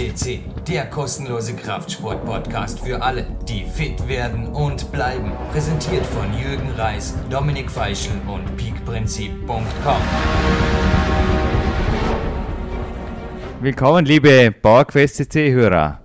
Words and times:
FCC, 0.00 0.40
der 0.66 0.86
kostenlose 0.86 1.54
Kraftsport-Podcast 1.54 2.80
für 2.80 3.02
alle, 3.02 3.26
die 3.46 3.64
fit 3.64 4.08
werden 4.08 4.46
und 4.46 4.90
bleiben. 4.92 5.30
Präsentiert 5.52 6.06
von 6.06 6.32
Jürgen 6.32 6.70
Reis, 6.70 7.14
Dominik 7.28 7.70
Feischl 7.70 8.12
und 8.26 8.56
peakprinzip.com. 8.56 10.00
Willkommen, 13.60 14.06
liebe 14.06 14.52
PowerQuest 14.52 15.16
CC-Hörer. 15.16 16.00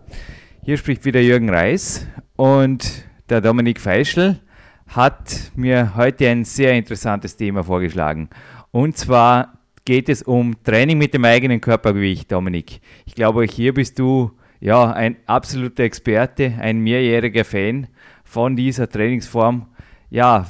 Hier 0.63 0.77
spricht 0.77 1.05
wieder 1.05 1.21
Jürgen 1.21 1.49
Reis 1.49 2.05
und 2.35 3.05
der 3.29 3.39
Dominik 3.39 3.79
Feischl 3.79 4.41
hat 4.87 5.51
mir 5.55 5.95
heute 5.95 6.27
ein 6.27 6.43
sehr 6.43 6.73
interessantes 6.73 7.37
Thema 7.37 7.63
vorgeschlagen. 7.63 8.29
Und 8.71 8.97
zwar 8.97 9.53
geht 9.85 10.09
es 10.09 10.23
um 10.23 10.61
Training 10.63 10.97
mit 10.97 11.13
dem 11.13 11.23
eigenen 11.23 11.61
Körpergewicht, 11.61 12.31
Dominik. 12.31 12.81
Ich 13.05 13.13
glaube, 13.13 13.45
hier 13.45 13.73
bist 13.73 13.99
du 13.99 14.31
ja 14.59 14.91
ein 14.91 15.17
absoluter 15.27 15.83
Experte, 15.83 16.53
ein 16.59 16.79
mehrjähriger 16.79 17.45
Fan 17.45 17.87
von 18.23 18.55
dieser 18.55 18.89
Trainingsform. 18.89 19.67
Ja, 20.09 20.47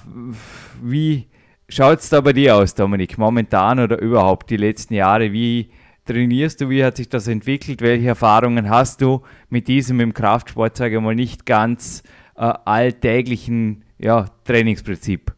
wie 0.81 1.27
schaut 1.67 1.99
es 1.99 2.09
da 2.09 2.21
bei 2.21 2.31
dir 2.31 2.55
aus, 2.55 2.73
Dominik, 2.75 3.17
momentan 3.17 3.79
oder 3.79 3.99
überhaupt 3.99 4.49
die 4.49 4.57
letzten 4.57 4.93
Jahre? 4.93 5.33
Wie 5.33 5.69
trainierst 6.05 6.61
du? 6.61 6.69
Wie 6.69 6.83
hat 6.83 6.95
sich 6.97 7.09
das 7.09 7.27
entwickelt? 7.27 7.81
Welche 7.81 8.07
Erfahrungen 8.07 8.69
hast 8.69 9.01
du 9.01 9.21
mit 9.49 9.67
diesem 9.67 9.99
im 9.99 10.13
Kraftsport, 10.13 10.77
sage 10.77 10.95
ich 10.95 11.01
mal, 11.01 11.15
nicht 11.15 11.45
ganz 11.45 12.03
äh, 12.37 12.53
alltäglichen 12.63 13.83
ja, 13.97 14.27
Trainingsprinzip? 14.45 15.33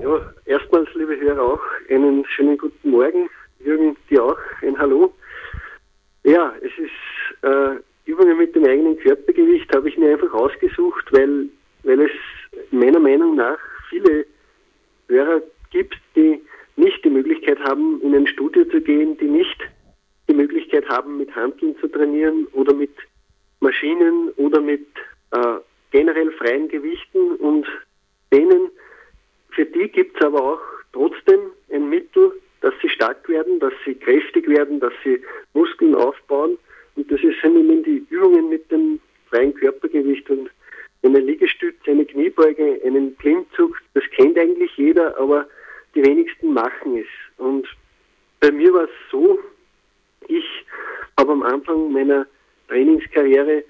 Ja, 0.00 0.32
liebe 1.06 1.20
Hörer, 1.20 1.42
auch 1.42 1.60
einen 1.88 2.24
schönen 2.26 2.58
guten 2.58 2.90
Morgen. 2.90 3.28
Jürgen, 3.60 3.96
dir 4.10 4.24
auch 4.24 4.38
ein 4.62 4.76
Hallo. 4.76 5.14
Ja, 6.24 6.52
es 6.60 6.72
ist 6.78 7.44
äh, 7.44 7.76
Übungen 8.10 8.36
mit 8.38 8.54
dem 8.54 8.64
eigenen 8.64 8.98
Körpergewicht 8.98 9.72
habe 9.74 9.88
ich 9.88 9.96
mir 9.96 10.12
einfach 10.12 10.32
ausgesucht, 10.32 11.04
weil, 11.12 11.48
weil 11.84 12.00
es 12.02 12.10
meiner 12.72 12.98
Meinung 12.98 13.36
nach 13.36 13.58
viele 13.88 14.26
Hörer 15.08 15.42
gibt, 15.70 15.96
die 16.16 16.40
nicht 16.76 17.04
die 17.04 17.10
Möglichkeit 17.10 17.60
haben, 17.60 18.00
in 18.02 18.14
ein 18.14 18.26
Studio 18.26 18.64
zu 18.64 18.80
gehen, 18.80 19.16
die 19.18 19.28
nicht 19.28 19.60
die 20.28 20.34
Möglichkeit 20.34 20.88
haben, 20.88 21.18
mit 21.18 21.34
Handeln 21.36 21.76
zu 21.78 21.86
trainieren 21.86 22.46
oder 22.52 22.74
mit 22.74 22.92
Maschinen 23.60 24.30
oder 24.36 24.60
mit 24.60 24.86
äh, 25.30 25.56
generell 25.92 26.32
freien 26.32 26.68
Gewichten 26.68 27.36
und 27.36 27.66
denen, 28.32 28.70
für 29.50 29.66
die 29.66 29.88
gibt 29.88 30.16
es 30.16 30.26
aber 30.26 30.42
auch 30.42 30.60
trotzdem 30.96 31.40
ein 31.70 31.88
Mittel, 31.88 32.32
dass 32.62 32.74
sie 32.80 32.88
stark 32.88 33.28
werden, 33.28 33.60
dass 33.60 33.72
sie 33.84 33.94
kräftig 33.94 34.48
werden, 34.48 34.80
dass 34.80 34.92
sie 35.04 35.22
Muskeln 35.52 35.94
aufbauen. 35.94 36.56
Und 36.96 37.10
das 37.10 37.20
sind 37.20 37.56
eben 37.56 37.82
die 37.82 38.06
Übungen 38.08 38.48
mit 38.48 38.70
dem 38.72 38.98
freien 39.28 39.54
Körpergewicht 39.54 40.28
und 40.30 40.50
eine 41.02 41.20
Liegestütze, 41.20 41.90
eine 41.90 42.06
Kniebeuge, 42.06 42.80
einen 42.84 43.16
Klimmzug. 43.18 43.76
Das 43.94 44.04
kennt 44.16 44.38
eigentlich 44.38 44.74
jeder, 44.76 45.16
aber 45.18 45.46
die 45.94 46.04
wenigsten 46.04 46.52
machen 46.52 46.96
es. 46.96 47.06
Und 47.36 47.68
bei 48.40 48.50
mir 48.50 48.72
war 48.72 48.84
es 48.84 48.90
so, 49.10 49.38
ich 50.28 50.44
habe 51.18 51.32
am 51.32 51.42
Anfang 51.42 51.92
meiner 51.92 52.26
Trainingskarriere 52.68 53.64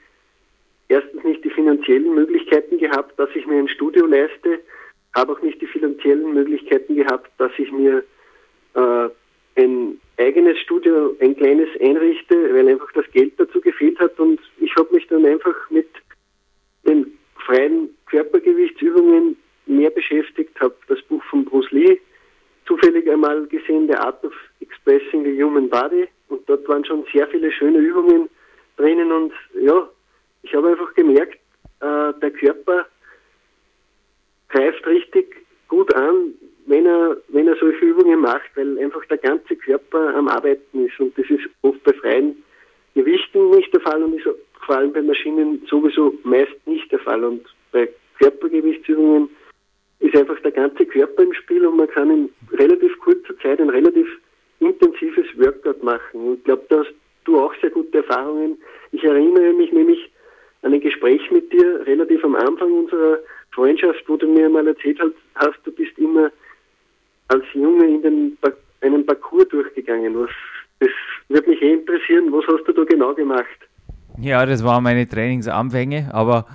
erstens 0.88 1.24
nicht 1.24 1.44
die 1.44 1.50
finanziellen 1.50 2.14
Möglichkeiten 2.14 2.78
gehabt, 2.78 3.18
dass 3.18 3.28
ich 3.34 3.46
mir 3.46 3.58
ein 3.58 3.68
Studio 3.68 4.06
leiste, 4.06 4.60
habe 5.16 5.32
auch 5.32 5.42
nicht 5.42 5.60
die 5.60 5.66
finanziellen 5.66 6.34
Möglichkeiten 6.34 6.94
gehabt, 6.94 7.30
dass 7.38 7.50
ich 7.58 7.72
mir 7.72 8.04
äh, 8.74 9.08
ein 9.56 10.00
eigenes 10.18 10.58
Studio, 10.58 11.16
ein 11.20 11.34
kleines 11.36 11.68
einrichte, 11.80 12.54
weil 12.54 12.68
einfach 12.68 12.92
das 12.92 13.10
Geld 13.12 13.32
dazu 13.38 13.60
gefehlt 13.60 13.98
hat 13.98 14.18
und 14.20 14.38
ich 14.58 14.74
habe 14.76 14.94
mich 14.94 15.06
dann 15.08 15.24
einfach 15.24 15.54
mit 15.70 15.88
den 16.86 17.18
freien 17.46 17.88
Körpergewichtsübungen 18.06 19.36
mehr 19.66 19.90
beschäftigt, 19.90 20.58
habe 20.60 20.76
das 20.88 21.00
Buch 21.02 21.22
von 21.24 21.44
Bruce 21.44 21.70
Lee 21.70 21.98
zufällig 22.66 23.10
einmal 23.10 23.46
gesehen, 23.46 23.88
The 23.88 23.94
Art 23.94 24.22
of 24.24 24.34
Expressing 24.60 25.24
the 25.24 25.42
Human 25.42 25.68
Body 25.68 26.08
und 26.28 26.46
dort 26.48 26.68
waren 26.68 26.84
schon 26.84 27.06
sehr 27.12 27.26
viele 27.28 27.50
schöne 27.50 27.78
Übungen 27.78 28.28
drinnen 28.76 29.10
und 29.10 29.32
ja, 29.62 29.88
ich 30.42 30.54
habe 30.54 30.68
einfach 30.68 30.92
gemerkt, 30.94 31.38
äh, 31.80 32.12
der 32.20 32.30
Körper 32.30 32.86
greift 34.48 34.86
richtig 34.86 35.46
gut 35.68 35.94
an, 35.94 36.34
wenn 36.66 36.86
er, 36.86 37.16
wenn 37.28 37.48
er 37.48 37.56
solche 37.56 37.84
Übungen 37.84 38.20
macht, 38.20 38.50
weil 38.56 38.78
einfach 38.78 39.04
der 39.06 39.18
ganze 39.18 39.56
Körper 39.56 40.14
am 40.14 40.28
Arbeiten 40.28 40.86
ist 40.86 40.98
und 40.98 41.16
das 41.16 41.28
ist 41.30 41.48
oft 41.62 41.82
bei 41.84 41.92
freien 41.92 42.42
Gewichten 42.94 43.50
nicht 43.50 43.72
der 43.72 43.80
Fall 43.80 44.02
und 44.02 44.14
ist 44.14 44.28
vor 44.64 44.76
allem 44.76 44.92
bei 44.92 45.02
Maschinen 45.02 45.62
sowieso 45.68 46.14
meist 46.24 46.66
nicht 46.66 46.90
der 46.90 46.98
Fall 46.98 47.22
und 47.24 47.44
bei 47.72 47.88
Körpergewichtsübungen 48.18 49.28
ist 50.00 50.16
einfach 50.16 50.40
der 50.40 50.52
ganze 50.52 50.84
Körper 50.86 51.22
im 51.22 51.32
Spiel 51.34 51.66
und 51.66 51.76
man 51.76 51.88
kann 51.88 52.10
in 52.10 52.30
relativ 52.52 52.98
kurzer 53.00 53.38
Zeit 53.38 53.60
ein 53.60 53.70
relativ 53.70 54.06
intensives 54.60 55.26
Workout 55.36 55.82
machen. 55.82 56.20
Und 56.20 56.38
ich 56.38 56.44
glaube, 56.44 56.64
da 56.68 56.78
hast 56.80 56.94
du 57.24 57.38
auch 57.38 57.54
sehr 57.60 57.70
gute 57.70 57.98
Erfahrungen. 57.98 58.58
Ich 58.92 59.04
erinnere 59.04 59.52
mich 59.52 59.72
nämlich 59.72 60.10
an 60.62 60.72
ein 60.72 60.80
Gespräch 60.80 61.30
mit 61.30 61.52
dir 61.52 61.86
relativ 61.86 62.24
am 62.24 62.34
Anfang 62.34 62.72
unserer 62.72 63.18
Freundschaft, 63.56 64.04
wo 64.06 64.16
du 64.16 64.28
mir 64.28 64.48
mal 64.50 64.66
erzählt 64.68 65.00
hast, 65.34 65.56
du 65.64 65.72
bist 65.72 65.98
immer 65.98 66.30
als 67.28 67.44
Junge 67.54 67.86
in 67.86 68.02
den, 68.02 68.38
einen 68.82 69.04
Parcours 69.04 69.48
durchgegangen. 69.48 70.14
Was, 70.14 70.30
das 70.78 70.90
würde 71.28 71.50
mich 71.50 71.62
eh 71.62 71.72
interessieren. 71.72 72.30
Was 72.30 72.44
hast 72.46 72.68
du 72.68 72.72
da 72.72 72.84
genau 72.84 73.14
gemacht? 73.14 73.58
Ja, 74.20 74.44
das 74.46 74.62
waren 74.62 74.84
meine 74.84 75.08
Trainingsanfänge, 75.08 76.10
aber 76.12 76.46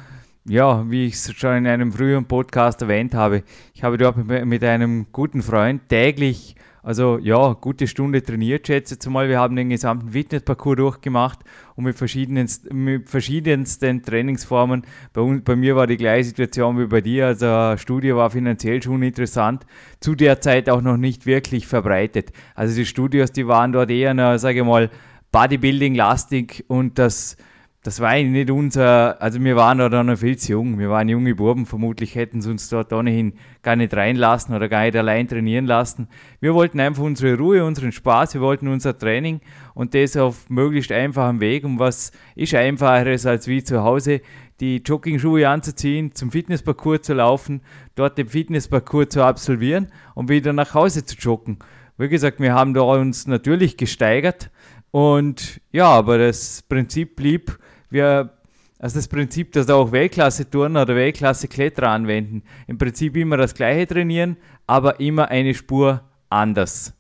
ja, 0.46 0.90
wie 0.90 1.08
ich 1.08 1.14
es 1.14 1.34
schon 1.34 1.58
in 1.58 1.68
einem 1.68 1.92
früheren 1.92 2.28
Podcast 2.28 2.82
erwähnt 2.82 3.14
habe, 3.14 3.44
ich 3.74 3.84
habe 3.84 3.98
dort 3.98 4.18
mit 4.18 4.64
einem 4.64 5.08
guten 5.12 5.42
Freund 5.42 5.90
täglich 5.90 6.56
also 6.84 7.20
ja, 7.20 7.54
gute 7.54 7.88
Stunde 7.88 8.24
trainiert, 8.24 8.66
schätze 8.66 8.98
ich 9.00 9.10
mal. 9.10 9.30
Wir 9.30 9.40
haben 9.40 9.56
den 9.56 9.70
gesamten 9.70 10.10
Fitnessparcours 10.10 10.78
durchgemacht 10.78 11.40
und 11.76 11.84
mit, 11.84 11.96
verschiedensten, 11.96 12.84
mit 12.84 13.10
verschiedensten 13.10 14.02
Trainingsformen. 14.02 14.84
Bei, 15.14 15.22
uns, 15.22 15.44
bei 15.44 15.56
mir 15.56 15.76
war 15.76 15.86
die 15.86 15.98
gleiche 15.98 16.26
Situation 16.26 16.80
wie 16.80 16.88
bei 16.88 17.02
dir. 17.02 17.28
Also 17.28 17.78
Studie 17.78 18.16
war 18.16 18.32
finanziell 18.32 18.82
schon 18.82 19.04
interessant. 19.04 19.66
Zu 20.00 20.16
der 20.16 20.42
Zeit 20.42 20.70
auch 20.70 20.82
noch 20.82 20.98
nicht 20.98 21.26
wirklich 21.26 21.68
verbreitet. 21.68 22.32
Also 22.56 22.76
die 22.76 22.86
Studios, 22.86 23.32
die 23.32 23.48
waren 23.48 23.72
dort 23.72 23.92
eher, 23.92 24.40
sage 24.40 24.60
ich 24.60 24.66
mal, 24.66 24.90
Bodybuilding-lastig 25.32 26.66
und 26.68 26.98
das 26.98 27.38
das 27.84 28.00
war 28.00 28.10
eigentlich 28.10 28.46
nicht 28.46 28.52
unser, 28.52 29.20
also 29.20 29.44
wir 29.44 29.56
waren 29.56 29.80
da 29.80 30.04
noch 30.04 30.18
viel 30.18 30.38
zu 30.38 30.52
jung, 30.52 30.78
wir 30.78 30.92
waren 30.92 31.10
junge 31.10 31.34
Buben, 31.34 31.66
vermutlich 31.66 32.14
hätten 32.14 32.40
sie 32.40 32.52
uns 32.52 32.70
dort 32.70 32.94
ohnehin 32.94 33.34
gar 33.64 33.76
nicht 33.76 33.96
reinlassen 33.96 34.54
oder 34.54 34.70
gar 34.70 34.84
nicht 34.84 34.96
allein 34.96 35.28
trainieren 35.28 35.66
lassen. 35.66 36.08
Wir 36.40 36.54
wollten 36.54 36.80
einfach 36.80 37.02
unsere 37.02 37.36
Ruhe, 37.36 37.66
unseren 37.66 37.92
Spaß, 37.92 38.36
wir 38.36 38.42
wollten 38.42 38.68
unser 38.68 38.96
Training 38.96 39.42
und 39.74 39.96
das 39.96 40.16
auf 40.16 40.48
möglichst 40.48 40.92
einfachem 40.92 41.40
Weg. 41.40 41.64
Und 41.64 41.80
was 41.80 42.12
ist 42.36 42.54
einfacheres 42.54 43.26
als 43.26 43.48
wie 43.48 43.64
zu 43.64 43.82
Hause 43.82 44.22
die 44.60 44.84
Jogging-Schuhe 44.86 45.50
anzuziehen, 45.50 46.14
zum 46.14 46.30
Fitnessparcours 46.30 47.02
zu 47.02 47.16
laufen, 47.16 47.62
dort 47.96 48.16
den 48.20 48.28
Fitnessparcours 48.28 49.10
zu 49.10 49.24
absolvieren 49.24 49.88
und 50.14 50.30
wieder 50.30 50.54
nach 50.54 50.76
Hause 50.76 51.04
zu 51.04 51.16
joggen. 51.16 51.58
Wie 51.98 52.10
gesagt, 52.10 52.40
wir 52.40 52.54
haben 52.54 52.76
da 52.76 52.82
uns 52.82 53.26
natürlich 53.26 53.76
gesteigert 53.76 54.52
und 54.92 55.62
ja, 55.72 55.88
aber 55.88 56.20
das 56.20 56.64
Prinzip 56.68 57.16
blieb, 57.16 57.58
wir, 57.92 58.32
also 58.80 58.98
das 58.98 59.08
Prinzip, 59.08 59.52
dass 59.52 59.70
auch 59.70 59.92
Weltklasse-Turner 59.92 60.84
oder 60.84 60.96
Weltklasse-Kletterer 60.96 61.90
anwenden. 61.90 62.44
Im 62.68 62.78
Prinzip 62.78 63.16
immer 63.18 63.38
das 63.38 63.54
gleiche 63.54 63.88
trainieren, 63.88 64.38
aber 64.68 65.00
immer 65.00 65.30
eine 65.30 65.54
Spur 65.54 66.02
anders. 66.30 66.94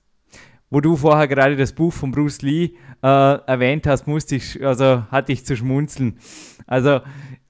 Wo 0.69 0.79
du 0.79 0.95
vorher 0.95 1.27
gerade 1.27 1.55
das 1.55 1.73
Buch 1.73 1.91
von 1.91 2.11
Bruce 2.11 2.41
Lee 2.43 2.71
äh, 3.03 3.07
erwähnt 3.07 3.87
hast, 3.87 4.07
musste 4.07 4.35
ich, 4.35 4.63
also 4.65 5.03
hatte 5.11 5.33
ich 5.33 5.45
zu 5.45 5.57
schmunzeln. 5.57 6.17
Also 6.65 7.01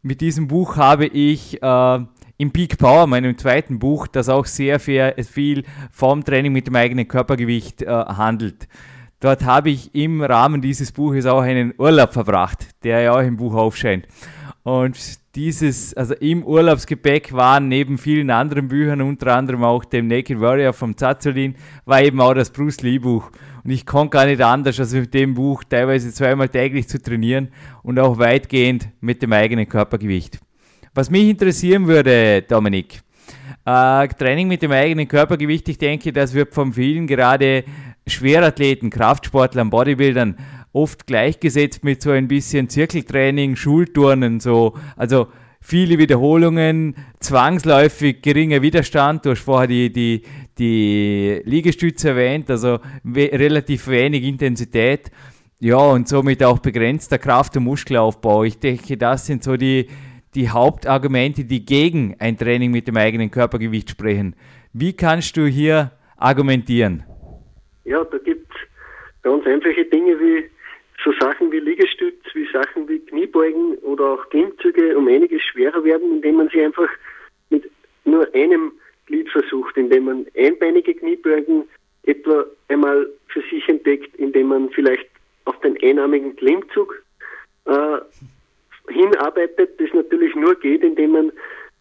mit 0.01 0.21
diesem 0.21 0.48
Buch 0.48 0.77
habe 0.77 1.06
ich 1.06 1.62
äh, 1.62 2.00
im 2.38 2.51
Peak 2.51 2.80
Power, 2.80 3.06
meinem 3.06 3.38
zweiten 3.38 3.77
Buch, 3.77 4.07
das 4.07 4.27
auch 4.27 4.48
sehr 4.48 4.80
viel 4.80 5.63
vom 5.92 6.24
Training 6.24 6.51
mit 6.51 6.66
dem 6.66 6.75
eigenen 6.75 7.07
Körpergewicht 7.07 7.83
äh, 7.83 7.88
handelt. 7.88 8.68
Dort 9.21 9.45
habe 9.45 9.69
ich 9.69 9.94
im 9.94 10.23
Rahmen 10.23 10.62
dieses 10.62 10.91
Buches 10.91 11.27
auch 11.27 11.41
einen 11.41 11.75
Urlaub 11.77 12.12
verbracht, 12.12 12.69
der 12.83 13.01
ja 13.01 13.13
auch 13.13 13.21
im 13.21 13.38
Buch 13.38 13.53
aufscheint. 13.53 14.07
Und 14.63 14.97
dieses, 15.35 15.94
also 15.94 16.15
im 16.15 16.44
Urlaubsgepäck 16.44 17.31
waren 17.31 17.68
neben 17.68 18.00
vielen 18.00 18.31
anderen 18.31 18.68
Büchern, 18.68 19.00
unter 19.01 19.35
anderem 19.35 19.63
auch 19.63 19.85
dem 19.85 20.07
Naked 20.07 20.41
Warrior 20.41 20.73
vom 20.73 20.97
Zazulin, 20.97 21.56
war 21.85 22.01
eben 22.01 22.19
auch 22.19 22.33
das 22.33 22.50
Bruce 22.50 22.81
Lee 22.81 22.97
Buch. 22.97 23.29
Und 23.63 23.69
ich 23.69 23.85
konnte 23.85 24.18
gar 24.18 24.25
nicht 24.25 24.41
anders, 24.41 24.79
als 24.79 24.91
mit 24.91 25.13
dem 25.13 25.35
Buch 25.35 25.63
teilweise 25.69 26.12
zweimal 26.12 26.50
täglich 26.50 26.89
zu 26.89 27.00
trainieren 27.00 27.50
und 27.83 28.00
auch 28.00 28.18
weitgehend 28.18 28.89
mit 29.01 29.21
dem 29.21 29.33
eigenen 29.33 29.69
Körpergewicht. 29.69 30.39
Was 30.95 31.12
mich 31.12 31.29
interessieren 31.29 31.85
würde, 31.85 32.41
Dominik, 32.41 33.01
äh, 33.65 34.07
Training 34.07 34.47
mit 34.47 34.63
dem 34.63 34.71
eigenen 34.71 35.07
Körpergewicht, 35.07 35.69
ich 35.69 35.77
denke, 35.77 36.12
das 36.12 36.33
wird 36.33 36.56
von 36.56 36.73
vielen 36.73 37.06
gerade 37.06 37.63
Schwerathleten, 38.07 38.89
Kraftsportlern, 38.89 39.69
Bodybuildern 39.69 40.38
oft 40.74 41.06
gleichgesetzt 41.06 41.83
mit 41.83 42.01
so 42.01 42.12
ein 42.12 42.27
bisschen 42.27 42.69
Zirkeltraining, 42.69 43.56
Schulturnen, 43.56 44.39
so. 44.39 44.75
Also 44.95 45.27
viele 45.59 45.98
Wiederholungen, 45.98 46.95
zwangsläufig 47.19 48.21
geringer 48.21 48.62
Widerstand. 48.62 49.25
Du 49.25 49.31
hast 49.31 49.42
vorher 49.42 49.68
die, 49.68 49.92
die, 49.92 50.24
die 50.57 51.42
Liegestütze 51.45 52.09
erwähnt, 52.09 52.50
also 52.50 52.80
we 53.03 53.30
relativ 53.31 53.88
wenig 53.88 54.24
Intensität. 54.24 55.12
Ja, 55.59 55.77
und 55.77 56.07
somit 56.07 56.44
auch 56.44 56.57
begrenzter 56.57 57.19
Kraft- 57.19 57.56
und 57.56 57.65
Muskelaufbau. 57.65 58.44
Ich 58.44 58.57
denke, 58.57 58.97
das 58.97 59.27
sind 59.27 59.44
so 59.44 59.57
die, 59.57 59.88
die 60.33 60.50
Hauptargumente, 60.50 61.45
die 61.45 61.63
gegen 61.63 62.15
ein 62.18 62.36
Training 62.36 62.71
mit 62.71 62.88
dem 62.88 62.97
eigenen 62.97 63.30
Körpergewicht 63.30 63.92
sprechen. 63.92 64.36
Wie 64.74 64.94
kannst 64.94 65.38
du 65.38 65.45
hier 65.45 65.92
argumentieren? 66.18 67.04
Ja, 67.83 68.04
da 68.04 68.18
gibt 68.18 68.48
es 68.54 68.62
ganz 69.24 69.45
einfache 69.45 69.86
Dinge 69.86 70.19
wie 70.19 70.50
so 71.04 71.12
Sachen 71.19 71.51
wie 71.51 71.60
Liegestütz, 71.60 72.24
wie 72.33 72.48
Sachen 72.51 72.88
wie 72.88 73.00
Kniebeugen 73.00 73.78
oder 73.80 74.12
auch 74.12 74.30
Klimmzüge 74.30 74.95
um 74.98 75.07
einiges 75.07 75.42
schwerer 75.42 75.83
werden, 75.83 76.12
indem 76.12 76.36
man 76.36 76.50
sie 76.50 76.62
einfach 76.62 76.89
mit 77.50 77.69
nur 78.06 78.28
einem 78.33 78.74
Glied 79.07 79.30
versucht, 79.30 79.78
indem 79.78 80.06
man 80.06 80.28
einbeinige 80.38 80.94
Kniebeugen 80.94 81.63
etwa 82.04 82.45
einmal 82.68 83.10
für 83.28 83.42
sich 83.50 83.68
entdeckt, 83.68 84.16
indem 84.16 84.48
man 84.48 84.69
vielleicht 84.69 85.10
auf 85.45 85.60
den 85.62 85.78
einarmigen 85.81 86.36
Klimmzug 86.36 87.04
äh, 87.66 87.98
hinarbeitet, 88.89 89.80
das 89.80 89.94
natürlich 89.94 90.36
nur 90.36 90.56
geht, 90.56 90.83
indem 90.83 91.12
man 91.12 91.31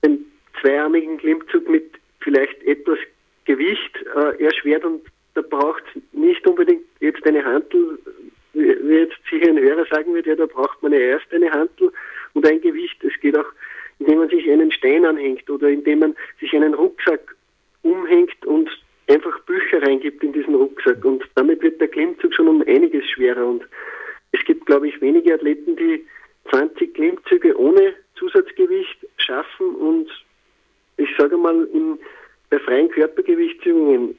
den 0.05 0.25
zweiarmigen 0.61 1.19
Klimmzug 1.19 1.69
mit 1.69 1.91
vielleicht 2.21 2.63
etwas 2.65 2.99
Gewicht 3.45 3.99
äh, 4.15 4.43
erschwert 4.43 4.85
und 4.85 5.03
da 5.35 5.43
braucht 5.43 5.83
es 5.95 6.03
nicht 6.13 6.47
unbedingt 6.47 6.85
jetzt 7.01 7.25
eine 7.27 7.45
Handel, 7.45 7.99
wie 8.53 8.95
jetzt 8.95 9.17
sicher 9.31 9.49
ein 9.49 9.59
Hörer 9.59 9.87
sagen 9.91 10.15
wird, 10.15 10.27
ja, 10.27 10.35
da 10.35 10.47
braucht 10.47 10.83
man 10.83 10.93
ja 10.93 10.99
erst 10.99 11.33
eine 11.33 11.51
Handel 11.51 11.93
und 12.35 12.47
ein 12.47 12.61
Gewicht. 12.61 13.03
Es 13.05 13.19
geht 13.21 13.37
auch, 13.39 13.47
indem 13.99 14.19
man 14.19 14.29
sich 14.29 14.51
einen 14.51 14.73
Stein 14.73 15.05
anhängt 15.05 15.49
oder 15.49 15.69
indem 15.69 16.01
man 16.01 16.17
sich 16.41 16.55
einen 16.55 16.75
Rucksack 16.75 17.37
umhängt 17.83 18.45
und 18.47 18.69
einfach 19.09 19.39
Bücher 19.41 19.83
reingibt 19.83 20.23
in 20.23 20.33
diesen 20.33 20.55
Rucksack. 20.55 21.05
Und 21.05 21.25
damit 21.35 21.63
wird 21.63 21.81
der 21.81 21.89
Klimmzug 21.89 22.35
schon 22.35 22.49
um 22.49 22.63
einiges 22.63 23.09
schwerer. 23.11 23.47
Und 23.47 23.63
es 24.33 24.45
gibt, 24.45 24.67
glaube 24.67 24.89
ich, 24.89 25.01
wenige 25.01 25.35
Athleten, 25.35 25.77
die 25.77 26.05
20 26.51 26.95
Klimmzüge 26.95 27.59
ohne 27.59 27.95
Zusatzgewicht 28.17 29.07
schaffen 29.17 29.75
und 29.77 30.11
ich 30.97 31.09
sage 31.17 31.37
mal, 31.37 31.67
in, 31.73 31.99
bei 32.51 32.59
freien 32.59 32.91
Körpergewichtsübungen 32.91 34.19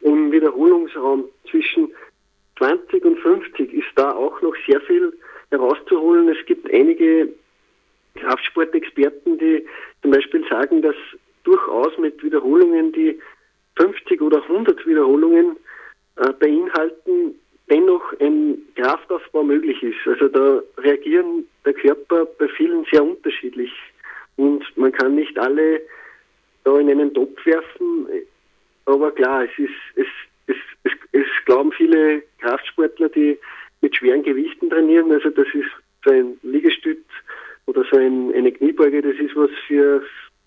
im 0.00 0.32
Wiederholungsraum 0.32 1.24
zwischen 1.50 1.92
20 2.58 3.04
und 3.04 3.18
50 3.20 3.72
ist 3.72 3.88
da 3.94 4.12
auch 4.12 4.40
noch 4.42 4.54
sehr 4.66 4.80
viel 4.82 5.12
herauszuholen. 5.50 6.28
Es 6.28 6.44
gibt 6.46 6.72
einige 6.72 7.32
Kraftsportexperten, 8.16 9.38
die 9.38 9.66
zum 10.02 10.10
Beispiel 10.10 10.44
sagen, 10.48 10.82
dass 10.82 10.96
durchaus 11.44 11.96
mit 11.98 12.22
Wiederholungen, 12.22 12.92
die 12.92 13.18
50 13.76 14.20
oder 14.20 14.42
100 14.42 14.86
Wiederholungen 14.86 15.56
äh, 16.16 16.32
beinhalten, 16.32 17.34
dennoch 17.70 18.12
ein 18.20 18.58
Kraftaufbau 18.76 19.42
möglich 19.42 19.82
ist. 19.82 19.98
Also 20.06 20.28
da 20.28 20.62
reagieren 20.78 21.46
der 21.64 21.74
Körper 21.74 22.26
bei 22.38 22.48
vielen 22.48 22.84
sehr 22.90 23.04
unterschiedlich 23.04 23.72
und 24.36 24.64
man 24.76 24.92
kann 24.92 25.14
nicht 25.14 25.38
alle 25.38 25.82
da 26.64 26.78
in 26.78 26.90
einen 26.90 27.12
Topf 27.14 27.44
werfen. 27.44 28.06
Aber 28.88 29.10
klar, 29.10 29.44
es 29.44 29.50
ist, 29.58 29.70
es, 29.96 30.06
es, 30.46 30.56
es, 30.84 30.92
es 31.12 31.26
glauben 31.44 31.70
viele 31.72 32.22
Kraftsportler, 32.38 33.10
die 33.10 33.38
mit 33.82 33.94
schweren 33.94 34.22
Gewichten 34.22 34.70
trainieren. 34.70 35.12
Also 35.12 35.28
das 35.28 35.46
ist 35.48 35.68
so 36.06 36.10
ein 36.10 36.38
Liegestütz 36.42 37.04
oder 37.66 37.84
so 37.90 37.98
ein, 37.98 38.32
eine 38.34 38.50
Kniebeuge, 38.50 39.02
das 39.02 39.16
ist 39.16 39.36
was 39.36 39.50
für, 39.66 40.02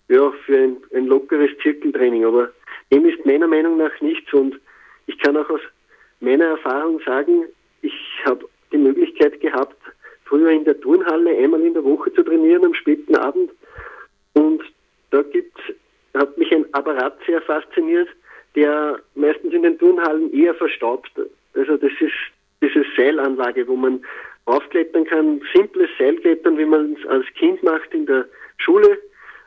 ja, 0.10 0.32
für 0.44 0.58
ein, 0.58 0.78
ein 0.96 1.06
lockeres 1.06 1.52
Zirkeltraining. 1.62 2.26
Aber 2.26 2.50
dem 2.92 3.06
ist 3.06 3.24
meiner 3.28 3.48
Meinung 3.48 3.78
nach 3.78 4.02
nichts 4.02 4.34
und 4.34 4.60
ich 5.06 5.20
kann 5.20 5.38
auch 5.38 5.50
aus 5.52 5.62
meiner 6.20 6.46
Erfahrung 6.46 7.00
sagen, 7.06 7.46
ich 7.84 7.94
habe 8.26 8.50
die 8.72 8.78
Möglichkeit 8.78 9.40
gehabt, 9.40 9.78
früher 10.26 10.50
in 10.50 10.66
der 10.66 10.82
Turnhalle 10.82 11.38
einmal 11.38 11.62
in 11.62 11.76
der 11.76 11.84
Woche 11.84 12.12
zu 12.14 12.24
trainieren 12.24 12.66
am 12.66 12.74
späten 12.74 13.16
Abend 13.18 13.52
und 14.34 14.64
da 15.12 15.22
gibt's, 15.22 15.62
hat 16.16 16.36
mich 16.40 16.52
ein 16.52 16.66
Apparat 16.74 17.20
sehr 17.28 17.42
fasziniert, 17.44 18.10
der 18.56 19.00
meistens 19.16 19.54
in 19.54 19.64
den 19.64 19.78
Turnhallen 19.78 20.34
eher 20.34 20.54
verstaubt. 20.56 21.12
Also 21.54 21.78
das 21.78 21.92
ist 22.00 22.14
diese 22.62 22.86
Seilanlage, 22.96 23.68
wo 23.68 23.76
man 23.76 24.04
aufklettern 24.46 25.06
kann, 25.06 25.42
simples 25.54 25.90
Seilklettern, 25.98 26.58
wie 26.58 26.66
man 26.66 26.94
es 27.00 27.08
als 27.08 27.26
Kind 27.36 27.62
macht 27.64 27.94
in 27.94 28.06
der 28.06 28.26
Schule. 28.58 28.98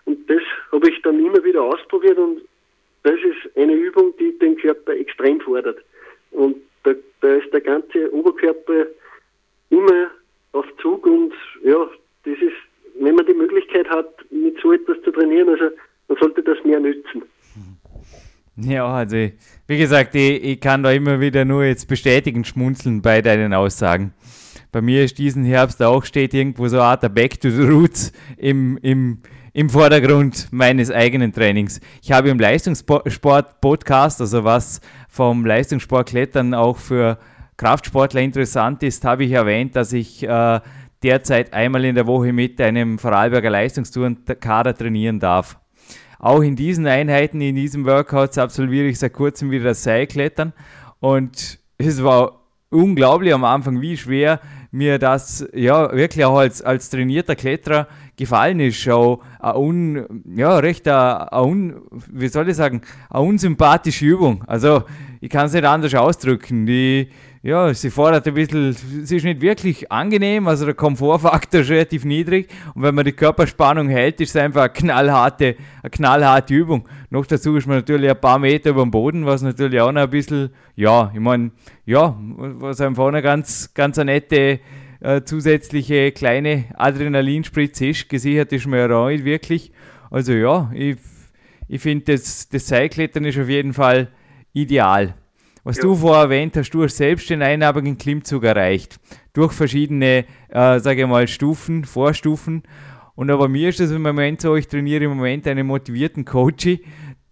Und 0.05 0.29
das 0.29 0.43
habe 0.73 0.91
ich 0.91 1.01
dann 1.03 1.19
immer 1.19 1.43
wieder 1.45 1.63
ausprobiert 1.63 2.19
und 2.19 2.43
das 3.03 3.17
ist 3.17 3.57
eine 3.57 3.75
Übung, 3.75 4.15
die 4.19 4.37
den 4.39 4.57
Körper 4.57 4.95
extrem 4.95 5.41
fordert. 5.41 5.79
Und 6.31 6.57
da, 6.85 6.95
da 7.21 7.35
ist 7.35 7.53
der 7.53 7.61
ganze 7.61 8.13
Oberkörper 8.13 8.87
immer 9.71 10.11
auf 10.53 10.67
Zug 10.81 11.07
und 11.07 11.33
ja, 11.63 11.89
das 12.25 12.39
ist, 12.39 12.57
wenn 12.99 13.15
man 13.15 13.27
die 13.27 13.35
Möglichkeit 13.35 13.89
hat, 13.89 14.09
mit 14.31 14.59
so 14.61 14.73
etwas 14.73 15.01
zu 15.03 15.11
trainieren, 15.11 15.49
also 15.49 15.71
man 16.09 16.19
sollte 16.19 16.43
das 16.43 16.63
mehr 16.65 16.81
nützen. 16.81 17.23
Ja, 18.75 18.93
also 18.93 19.17
wie 19.69 19.79
gesagt, 19.79 20.17
ich, 20.17 20.43
ich 20.43 20.61
kann 20.61 20.83
da 20.83 20.91
immer 20.91 21.21
wieder 21.21 21.45
nur 21.45 21.65
jetzt 21.65 21.87
bestätigen, 21.87 22.45
schmunzeln 22.45 23.03
bei 23.03 23.23
deinen 23.23 23.55
Aussagen. 23.55 24.13
Bei 24.73 24.81
mir 24.81 25.05
ist 25.05 25.19
diesen 25.19 25.45
Herbst 25.45 25.81
auch 25.81 26.05
steht 26.05 26.35
irgendwo 26.35 26.67
so 26.67 26.79
eine 26.79 26.87
Art 26.87 27.15
Back 27.15 27.41
to 27.41 27.51
the 27.51 27.63
Roots 27.63 28.11
im, 28.37 28.77
im, 28.83 29.21
im 29.53 29.71
Vordergrund 29.71 30.49
meines 30.51 30.91
eigenen 30.91 31.33
Trainings. 31.33 31.81
Ich 32.03 32.11
habe 32.11 32.31
im 32.31 32.41
Leistungssport-Podcast, 32.41 34.21
also 34.21 34.43
was 34.43 34.81
vom 35.09 35.47
Leistungssportklettern 35.47 36.53
auch 36.53 36.79
für 36.79 37.19
Kraftsportler 37.57 38.23
interessant 38.23 38.83
ist, 38.83 39.05
habe 39.05 39.23
ich 39.23 39.31
erwähnt, 39.31 39.77
dass 39.77 39.93
ich 39.93 40.25
äh, 40.25 40.61
derzeit 41.05 41.53
einmal 41.53 41.85
in 41.85 41.95
der 41.95 42.09
Woche 42.09 42.33
mit 42.33 42.61
einem 42.61 42.99
Vorarlberger 42.99 43.51
Leistungstourenkader 43.51 44.75
trainieren 44.75 45.21
darf. 45.21 45.61
Auch 46.19 46.41
in 46.41 46.57
diesen 46.57 46.87
Einheiten, 46.87 47.41
in 47.41 47.57
diesen 47.57 47.85
Workouts 47.85 48.39
absolviere 48.39 48.87
ich 48.87 48.99
seit 48.99 49.13
kurzem 49.13 49.51
wieder 49.51 49.65
das 49.65 49.83
Seilklettern 49.83 50.53
und 51.01 51.59
es 51.79 52.03
war 52.03 52.41
unglaublich 52.71 53.33
am 53.33 53.45
Anfang, 53.45 53.81
wie 53.81 53.97
schwer 53.97 54.41
mir 54.71 54.99
das 54.99 55.47
ja 55.55 55.93
wirklich 55.93 56.25
auch 56.25 56.39
als, 56.39 56.61
als 56.61 56.91
trainierter 56.91 57.37
Kletterer 57.37 57.87
gefallen 58.17 58.59
ist. 58.59 58.89
Auch 58.89 59.23
eine 59.39 59.59
un, 59.59 60.23
ja, 60.35 60.59
recht 60.59 60.89
eine, 60.89 61.33
eine 61.33 61.43
un, 61.45 61.83
wie 62.11 62.29
soll 62.29 62.49
ich 62.49 62.57
sagen, 62.57 62.83
eine 63.09 63.23
unsympathische 63.23 64.05
Übung. 64.05 64.43
Also 64.47 64.83
ich 65.21 65.31
kann 65.31 65.47
es 65.47 65.53
nicht 65.53 65.65
anders 65.65 65.95
ausdrücken. 65.95 66.67
Die, 66.67 67.09
ja, 67.45 67.75
sie 67.75 67.91
fordert 67.91 68.27
ein 68.27 68.33
bisschen, 68.33 68.73
sie 68.73 69.17
ist 69.17 69.25
nicht 69.25 69.43
wirklich 69.43 69.93
angenehm, 69.93 70.49
also 70.49 70.65
der 70.65 70.73
Komfortfaktor 70.73 71.61
ist 71.61 71.69
relativ 71.69 72.07
niedrig 72.07 72.49
und 72.75 72.83
wenn 72.83 72.95
man 72.95 73.05
die 73.05 73.13
Körperspannung 73.13 73.91
hält, 73.91 74.19
ist 74.23 74.31
es 74.31 74.37
einfach 74.37 74.63
eine 74.63 74.73
knallharte, 74.73 75.57
eine 75.83 75.91
knallharte 75.91 76.55
Übung. 76.55 76.89
Noch 77.11 77.27
dazu 77.27 77.55
ist 77.57 77.67
man 77.67 77.77
natürlich 77.77 78.11
ein 78.11 78.19
paar 78.19 78.39
Meter 78.39 78.71
über 78.71 78.81
dem 78.81 78.91
Boden, 78.91 79.27
was 79.27 79.43
natürlich 79.43 79.79
auch 79.79 79.93
noch 79.93 80.01
ein 80.01 80.11
bisschen, 80.11 80.55
ja, 80.75 81.11
ich 81.13 81.21
meine, 81.21 81.51
ja, 81.85 82.17
was 82.19 82.81
einfach 82.81 83.09
eine 83.09 83.21
ganz, 83.21 83.75
ganz 83.75 83.99
eine 83.99 84.13
nette 84.13 84.61
äh, 85.01 85.21
zusätzliche 85.23 86.13
kleine 86.13 86.65
Adrenalinspritze 86.77 87.89
ist. 87.89 88.09
Gesichert 88.09 88.55
ist 88.55 88.67
mir 88.67 88.89
ja 88.89 88.97
auch 88.97 89.09
nicht 89.09 89.27
wirklich. 89.27 89.71
Also 90.11 90.33
ja, 90.33 90.73
ich, 90.73 90.97
ich 91.69 91.83
finde, 91.83 92.15
das, 92.15 92.49
das 92.49 92.69
Seilklettern 92.69 93.27
ist 93.27 93.39
auf 93.39 93.51
jeden 93.51 93.75
Fall 93.75 94.09
ideal. 94.55 95.15
Was 95.65 95.79
ja. 95.79 95.83
du 95.83 95.95
vorher 95.97 96.25
erwähnt 96.25 96.57
hast, 96.59 96.71
du 96.71 96.85
hast 96.85 96.99
selbst 96.99 97.31
den 97.31 97.41
einarmigen 97.41 97.97
Klimmzug 97.97 98.45
erreicht. 98.45 99.01
Durch 99.33 99.53
verschiedene, 99.53 100.27
äh, 100.51 100.79
sage 100.79 101.03
ich 101.03 101.09
mal, 101.09 101.27
Stufen, 101.27 101.85
Vorstufen. 101.85 102.63
Und 103.15 103.31
aber 103.31 103.49
mir 103.49 103.71
ist 103.71 103.81
es 103.81 103.91
im 103.91 104.03
Moment 104.03 104.43
so, 104.43 104.57
ich 104.57 104.69
trainiere 104.69 105.05
im 105.05 105.17
Moment 105.17 105.47
einen 105.49 105.67
motivierten 105.67 106.27
Coach, 106.27 106.79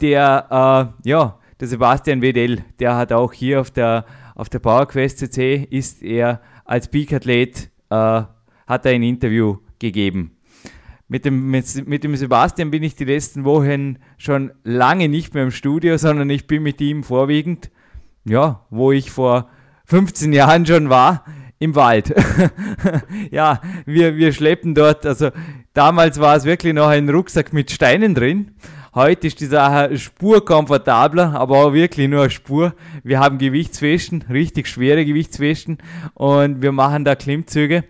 der, 0.00 0.94
äh, 1.04 1.08
ja, 1.08 1.38
der 1.60 1.68
Sebastian 1.68 2.22
Wedell, 2.22 2.64
der 2.80 2.96
hat 2.96 3.12
auch 3.12 3.34
hier 3.34 3.60
auf 3.60 3.70
der, 3.70 4.06
auf 4.34 4.48
der 4.48 4.60
PowerQuest 4.60 5.18
CC, 5.18 5.68
ist 5.70 6.02
er 6.02 6.40
als 6.64 6.88
Peak-Athlet, 6.88 7.70
äh, 7.90 7.94
hat 7.94 8.86
er 8.86 8.92
ein 8.92 9.02
Interview 9.02 9.58
gegeben. 9.78 10.38
Mit 11.06 11.26
dem, 11.26 11.50
mit, 11.50 11.86
mit, 11.86 12.02
dem 12.02 12.16
Sebastian 12.16 12.70
bin 12.70 12.82
ich 12.82 12.96
die 12.96 13.04
letzten 13.04 13.44
Wochen 13.44 13.98
schon 14.16 14.52
lange 14.64 15.10
nicht 15.10 15.34
mehr 15.34 15.42
im 15.42 15.50
Studio, 15.50 15.98
sondern 15.98 16.30
ich 16.30 16.46
bin 16.46 16.62
mit 16.62 16.80
ihm 16.80 17.02
vorwiegend 17.02 17.70
ja, 18.24 18.64
wo 18.70 18.92
ich 18.92 19.10
vor 19.10 19.48
15 19.86 20.32
Jahren 20.32 20.66
schon 20.66 20.90
war, 20.90 21.24
im 21.58 21.74
Wald. 21.74 22.14
ja, 23.30 23.60
wir, 23.86 24.16
wir 24.16 24.32
schleppen 24.32 24.74
dort, 24.74 25.06
also 25.06 25.30
damals 25.74 26.20
war 26.20 26.36
es 26.36 26.44
wirklich 26.44 26.74
noch 26.74 26.88
ein 26.88 27.08
Rucksack 27.08 27.52
mit 27.52 27.70
Steinen 27.70 28.14
drin. 28.14 28.52
Heute 28.94 29.28
ist 29.28 29.40
die 29.40 29.46
Sache 29.46 29.96
Spur 29.96 30.44
komfortabler, 30.44 31.34
aber 31.34 31.64
auch 31.64 31.72
wirklich 31.72 32.08
nur 32.08 32.28
Spur. 32.28 32.74
Wir 33.02 33.20
haben 33.20 33.38
Gewichtswäschen, 33.38 34.24
richtig 34.28 34.68
schwere 34.68 35.06
Gewichtswäschen 35.06 35.78
und 36.14 36.60
wir 36.60 36.72
machen 36.72 37.04
da 37.04 37.14
Klimmzüge. 37.14 37.84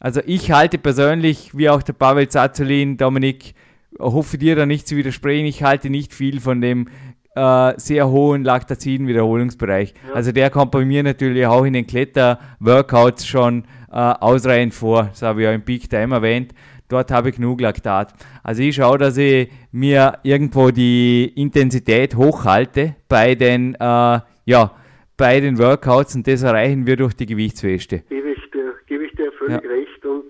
Also 0.00 0.20
ich 0.26 0.50
halte 0.50 0.76
persönlich, 0.76 1.56
wie 1.56 1.70
auch 1.70 1.82
der 1.82 1.94
Pavel 1.94 2.28
Zazzolin, 2.28 2.98
Dominik, 2.98 3.54
hoffe 3.98 4.36
dir 4.36 4.54
da 4.54 4.66
nicht 4.66 4.86
zu 4.86 4.96
widersprechen, 4.96 5.46
ich 5.46 5.62
halte 5.62 5.88
nicht 5.88 6.12
viel 6.12 6.40
von 6.40 6.60
dem 6.60 6.88
äh, 7.34 7.74
sehr 7.76 8.08
hohen 8.08 8.44
Laktazin-Wiederholungsbereich. 8.44 9.94
Ja. 10.08 10.14
Also 10.14 10.32
der 10.32 10.50
kommt 10.50 10.70
bei 10.70 10.84
mir 10.84 11.02
natürlich 11.02 11.46
auch 11.46 11.64
in 11.64 11.72
den 11.72 11.86
Kletter-Workouts 11.86 13.26
schon 13.26 13.64
äh, 13.90 13.96
ausreichend 13.96 14.74
vor. 14.74 15.04
Das 15.10 15.22
habe 15.22 15.42
ich 15.42 15.48
auch 15.48 15.52
im 15.52 15.62
Peak 15.62 15.88
Time 15.88 16.14
erwähnt. 16.14 16.52
Dort 16.88 17.10
habe 17.10 17.30
ich 17.30 17.36
genug 17.36 17.60
Laktat. 17.60 18.12
Also 18.42 18.62
ich 18.62 18.76
schaue, 18.76 18.98
dass 18.98 19.16
ich 19.16 19.50
mir 19.72 20.18
irgendwo 20.22 20.70
die 20.70 21.32
Intensität 21.34 22.14
hochhalte 22.14 22.96
bei 23.08 23.34
den, 23.34 23.74
äh, 23.74 24.20
ja, 24.44 24.70
bei 25.16 25.40
den 25.40 25.58
Workouts 25.58 26.14
und 26.16 26.26
das 26.26 26.42
erreichen 26.42 26.86
wir 26.86 26.96
durch 26.96 27.14
die 27.14 27.26
Gewichtsweste. 27.26 28.02
Gebe 28.08 28.32
ich 28.32 28.50
dir, 28.50 28.74
gebe 28.86 29.04
ich 29.06 29.12
dir 29.12 29.32
völlig 29.32 29.62
ja. 29.62 29.70
recht. 29.70 30.04
Und 30.04 30.24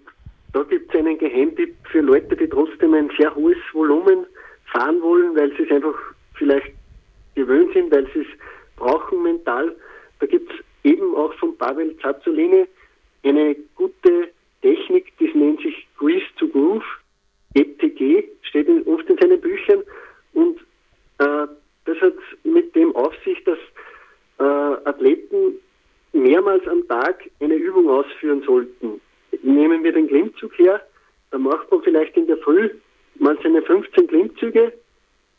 da 0.53 0.63
gibt 0.63 0.95
es 0.95 1.01
einen 1.01 1.19
Geheimtipp 1.19 1.75
für 1.91 2.01
Leute, 2.01 2.37
die 2.37 2.49
trotzdem 2.49 2.95
ein 2.95 3.11
sehr 3.19 3.35
hohes 3.35 3.59
Volumen 3.73 4.27
fahren 4.73 5.01
wollen, 5.03 5.35
weil 5.37 5.51
sie 5.57 5.65
es 5.65 5.71
einfach 5.71 5.95
vielleicht 6.35 6.73
gewöhnt 7.35 7.73
sind, 7.73 7.93
weil 7.93 8.07
sie 8.13 8.21
es 8.21 8.27
brauchen 8.77 9.23
mental. 9.23 9.75
Da 10.21 10.27
gibt 10.27 10.51
es 10.53 10.59
eben 10.85 11.15
auch 11.15 11.33
von 11.35 11.57
Pavel 11.57 11.97
Zazzolini 11.99 12.67
eine 13.23 13.57
gute 13.75 14.31
Technik, 14.63 15.13
das 15.19 15.35
nennt 15.35 15.61
sich 15.61 15.87
Grease 15.99 16.27
to 16.39 16.49
Groove, 16.49 16.85
EPG, 17.55 18.25
steht 18.43 18.69
oft 18.87 19.09
in 19.09 19.19
seinen 19.19 19.41
Büchern. 19.41 19.83
Und 20.33 20.59
äh, 21.19 21.47
das 21.85 22.01
hat 22.01 22.15
mit 22.45 22.75
dem 22.75 22.95
auf 22.97 23.15
sich, 23.25 23.43
dass 23.45 23.59
äh, 24.39 24.89
Athleten 24.89 25.55
mehrmals 26.13 26.67
am 26.69 26.87
Tag 26.89 27.29
eine 27.41 27.55
Übung 27.55 27.89
ausführen 27.89 28.43
sollten. 28.47 29.01
Nehmen 29.43 29.83
wir 29.83 29.93
den 29.93 30.09
Klimmzug 30.09 30.57
her, 30.59 30.81
da 31.31 31.39
macht 31.39 31.71
man 31.71 31.83
vielleicht 31.83 32.17
in 32.17 32.27
der 32.27 32.39
Früh 32.39 32.71
mal 33.17 33.39
seine 33.43 33.63
15 33.63 34.07
Klimmzüge, 34.07 34.73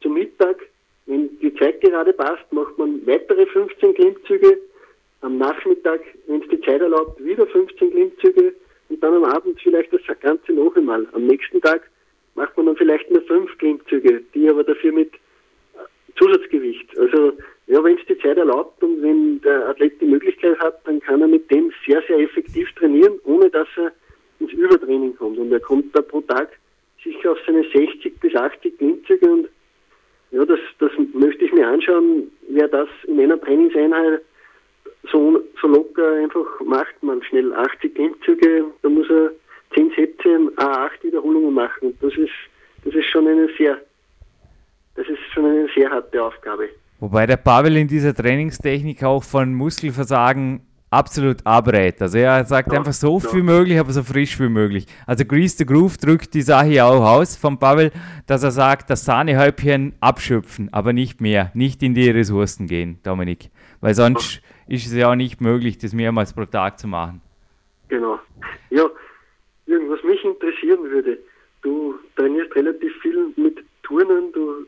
zum 0.02 0.14
Mittag 0.14 0.58
wenn 1.06 1.40
die 1.40 1.54
Zeit 1.56 1.82
gerade 1.82 2.14
passt, 2.14 2.52
macht 2.52 2.78
man 2.78 3.06
weitere 3.06 3.44
15 3.55 3.93
Klimmzüge. 3.93 4.59
Am 5.21 5.38
Nachmittag, 5.38 6.01
wenn 6.27 6.41
es 6.41 6.50
die 6.50 6.59
Zeit 6.59 6.81
erlaubt, 6.81 7.24
wieder 7.24 7.47
15 7.47 7.89
Klimmzüge 7.89 8.53
und 8.89 9.01
dann 9.01 9.13
am 9.13 9.24
Abend 9.24 9.59
vielleicht 9.62 9.93
das 9.93 10.01
Ganze 10.19 10.51
noch 10.51 10.75
einmal. 10.75 11.07
Am 11.13 11.25
nächsten 11.25 11.62
Tag 11.62 11.89
macht 12.35 12.55
man 12.57 12.65
dann 12.65 12.75
vielleicht 12.75 13.09
nur 13.09 13.21
fünf 13.21 13.57
Klimmzüge, 13.57 14.21
die 14.33 14.50
aber 14.50 14.65
dafür 14.65 14.91
mit 14.91 15.13
Zusatzgewicht. 16.17 17.00
Also 17.00 17.31
ja, 17.67 17.81
wenn 17.81 17.97
es 17.97 18.05
die 18.07 18.17
Zeit 18.19 18.38
erlaubt 18.38 18.83
und 18.83 19.01
wenn 19.01 19.39
der 19.41 19.69
Athlet 19.69 20.01
die 20.01 20.05
Möglichkeit 20.05 20.59
hat, 20.59 20.85
dann 20.85 21.00
kann 21.00 21.21
er 21.21 21.27
mit 21.27 21.50
dem 21.50 21.71
sehr, 21.88 22.03
sehr 22.07 22.19
effektiv 22.19 22.69
trainieren, 22.74 23.19
ohne 23.24 23.50
dass 23.50 23.69
er 23.77 23.93
ins 24.41 24.51
Übertraining 24.51 25.15
kommt. 25.15 25.38
Und 25.38 25.51
er 25.51 25.62
kommt 25.62 25.95
da 25.95 26.01
pro 26.01 26.19
Tag 26.21 26.50
sicher 27.01 27.31
auf 27.31 27.38
seine 27.47 27.63
60 27.74 28.19
bis 28.19 28.35
80 28.35 28.77
Klimmzüge 28.77 29.31
und 29.31 29.47
ja, 30.31 30.43
das, 30.43 30.59
das 30.79 30.91
möchte 31.13 31.45
ich 31.45 31.53
mir 31.53 31.67
anschauen, 31.67 32.29
wer 32.55 32.67
das 32.67 32.88
in 33.07 33.19
einer 33.19 33.39
Trainingseinheit 33.39 34.21
so, 35.12 35.39
so 35.62 35.67
locker 35.67 36.13
einfach 36.13 36.45
macht. 36.65 37.01
Man 37.01 37.21
schnell 37.24 37.53
80 37.53 37.93
Klimmzüge, 37.93 38.65
da 38.81 38.89
muss 38.89 39.09
er 39.09 39.31
10 39.75 39.91
Sätze, 39.95 40.29
A8 40.57 41.03
Wiederholungen 41.03 41.53
machen. 41.53 41.95
Das 42.01 42.13
ist, 42.15 42.31
das 42.83 42.95
ist 42.95 43.05
schon 43.05 43.27
eine 43.27 43.47
sehr, 43.57 43.77
das 44.95 45.07
ist 45.07 45.19
schon 45.33 45.45
eine 45.45 45.67
sehr 45.75 45.89
harte 45.89 46.24
Aufgabe. 46.24 46.69
Wobei 47.00 47.25
der 47.25 47.38
Pavel 47.38 47.75
in 47.77 47.88
dieser 47.88 48.13
Trainingstechnik 48.13 49.03
auch 49.03 49.24
von 49.24 49.53
Muskelversagen 49.53 50.62
absolut 50.96 51.38
abrät. 51.46 52.02
Also 52.02 52.18
er 52.18 52.44
sagt 52.46 52.72
ja, 52.72 52.80
einfach 52.80 52.94
so 52.94 53.20
ja. 53.20 53.30
viel 53.30 53.44
möglich, 53.44 53.80
aber 53.80 53.92
so 53.92 54.04
frisch 54.04 54.40
wie 54.40 54.50
möglich. 54.50 54.86
Also 55.06 55.25
Grease 55.25 55.58
the 55.58 55.66
Groove 55.66 55.98
drückt 55.98 56.34
die 56.34 56.42
Sache 56.42 56.84
auch 56.84 57.04
aus 57.04 57.36
von 57.36 57.60
Pavel, 57.60 57.92
dass 58.28 58.44
er 58.44 58.52
sagt, 58.52 58.90
das 58.90 59.06
Sahnehäubchen 59.06 59.94
abschöpfen, 60.00 60.70
aber 60.72 60.94
nicht 60.94 61.22
mehr, 61.22 61.52
nicht 61.54 61.84
in 61.84 61.94
die 61.94 62.10
Ressourcen 62.10 62.68
gehen, 62.68 63.00
Dominik. 63.04 63.50
Weil 63.82 63.94
sonst 63.94 64.42
ja. 64.68 64.75
ist 64.75 64.88
es 64.88 64.94
ja 64.94 65.12
auch 65.12 65.16
nicht 65.16 65.42
möglich, 65.42 65.78
das 65.78 65.94
mehrmals 65.94 66.34
pro 66.34 66.46
Tag 66.46 66.80
zu 66.80 66.88
machen. 66.88 67.22
Genau. 67.90 68.20
Ja, 68.70 68.90
Jürgen, 69.68 69.90
was 69.90 70.04
mich 70.04 70.24
interessieren 70.24 70.84
würde, 70.90 71.18
du 71.62 71.96
trainierst 72.16 72.56
relativ 72.56 72.94
viel 73.02 73.34
mit 73.36 73.64
Turnen, 73.84 74.32
du 74.34 74.66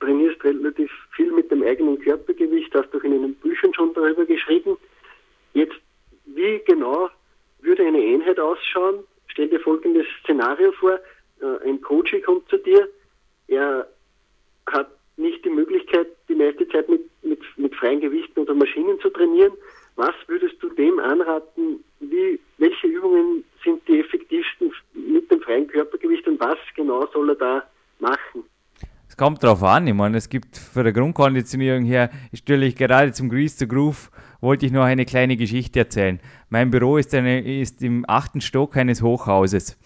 trainierst 0.00 0.42
relativ 0.44 0.90
viel 1.16 1.32
mit 1.32 1.50
dem 1.50 1.62
eigenen 1.62 1.98
Körpergewicht, 2.00 2.72
hast 2.74 2.94
auch 2.94 3.02
in 3.02 3.10
den 3.10 3.34
Büchern 3.34 3.74
schon 3.74 3.92
darüber 3.94 4.24
geschrieben. 4.24 4.76
Jetzt, 5.54 5.76
wie 6.26 6.60
genau 6.66 7.08
würde 7.60 7.86
eine 7.86 7.98
Einheit 7.98 8.38
ausschauen? 8.38 9.04
Stell 9.28 9.48
dir 9.48 9.60
folgendes 9.60 10.06
Szenario 10.22 10.72
vor. 10.72 10.98
Äh, 11.40 11.68
ein 11.68 11.80
Coach 11.80 12.14
kommt 12.24 12.48
zu 12.48 12.56
dir, 12.58 12.88
er 13.48 13.88
hat 14.66 14.90
nicht 15.16 15.44
die 15.44 15.50
Möglichkeit, 15.50 16.06
die 16.28 16.34
meiste 16.34 16.68
Zeit 16.68 16.88
mit, 16.88 17.02
mit, 17.22 17.40
mit 17.56 17.74
freien 17.74 18.00
Gewichten 18.00 18.40
oder 18.40 18.54
Maschinen 18.54 19.00
zu 19.00 19.10
trainieren. 19.10 19.52
Was 19.96 20.14
würdest 20.28 20.54
du 20.60 20.68
dem 20.70 20.98
anraten? 21.00 21.82
Wie, 21.98 22.38
welche 22.58 22.86
Übungen 22.86 23.44
sind 23.64 23.86
die 23.88 23.98
effektivsten 23.98 24.72
mit 24.94 25.30
dem 25.30 25.40
freien 25.40 25.66
Körpergewicht 25.66 26.26
und 26.28 26.38
was 26.38 26.58
genau 26.76 27.06
soll 27.12 27.30
er 27.30 27.34
da 27.34 27.64
machen? 27.98 28.44
Es 29.08 29.16
kommt 29.16 29.42
darauf 29.42 29.62
an. 29.64 29.88
Ich 29.88 29.94
meine, 29.94 30.16
es 30.16 30.28
gibt 30.28 30.56
für 30.56 30.84
die 30.84 30.92
Grundkonditionierung 30.92 31.84
her, 31.84 32.10
ist 32.30 32.48
natürlich 32.48 32.76
gerade 32.76 33.12
zum 33.12 33.28
Grease 33.28 33.58
to 33.58 33.66
Groove 33.66 34.10
wollte 34.40 34.66
ich 34.66 34.72
noch 34.72 34.84
eine 34.84 35.04
kleine 35.04 35.36
Geschichte 35.36 35.80
erzählen. 35.80 36.20
Mein 36.48 36.70
Büro 36.70 36.96
ist, 36.96 37.14
eine, 37.14 37.40
ist 37.40 37.82
im 37.82 38.04
achten 38.08 38.40
Stock 38.40 38.76
eines 38.76 39.02
Hochhauses. 39.02 39.78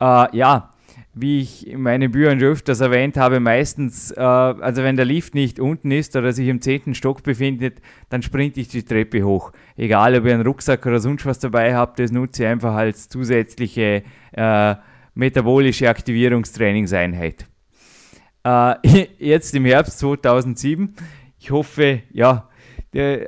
Äh, 0.00 0.36
ja, 0.36 0.70
wie 1.14 1.40
ich 1.40 1.66
in 1.66 1.82
meinen 1.82 2.10
Büchern 2.10 2.40
öfters 2.40 2.80
erwähnt 2.80 3.16
habe, 3.16 3.40
meistens, 3.40 4.10
äh, 4.12 4.20
also 4.20 4.82
wenn 4.82 4.96
der 4.96 5.04
Lift 5.04 5.34
nicht 5.34 5.58
unten 5.58 5.90
ist 5.90 6.16
oder 6.16 6.32
sich 6.32 6.48
im 6.48 6.60
zehnten 6.60 6.94
Stock 6.94 7.22
befindet, 7.22 7.80
dann 8.08 8.22
sprinte 8.22 8.60
ich 8.60 8.68
die 8.68 8.82
Treppe 8.82 9.22
hoch. 9.22 9.52
Egal, 9.76 10.16
ob 10.16 10.24
ihr 10.26 10.34
einen 10.34 10.46
Rucksack 10.46 10.84
oder 10.86 11.00
sonst 11.00 11.26
was 11.26 11.38
dabei 11.38 11.74
habt, 11.74 11.98
das 11.98 12.12
nutze 12.12 12.44
ich 12.44 12.48
einfach 12.48 12.74
als 12.74 13.08
zusätzliche 13.08 14.02
äh, 14.32 14.74
metabolische 15.14 15.88
Aktivierungstrainingseinheit. 15.88 17.46
Äh, 18.44 18.74
jetzt 19.18 19.54
im 19.54 19.64
Herbst 19.64 19.98
2007, 19.98 20.94
ich 21.40 21.50
hoffe, 21.50 22.02
ja, 22.12 22.48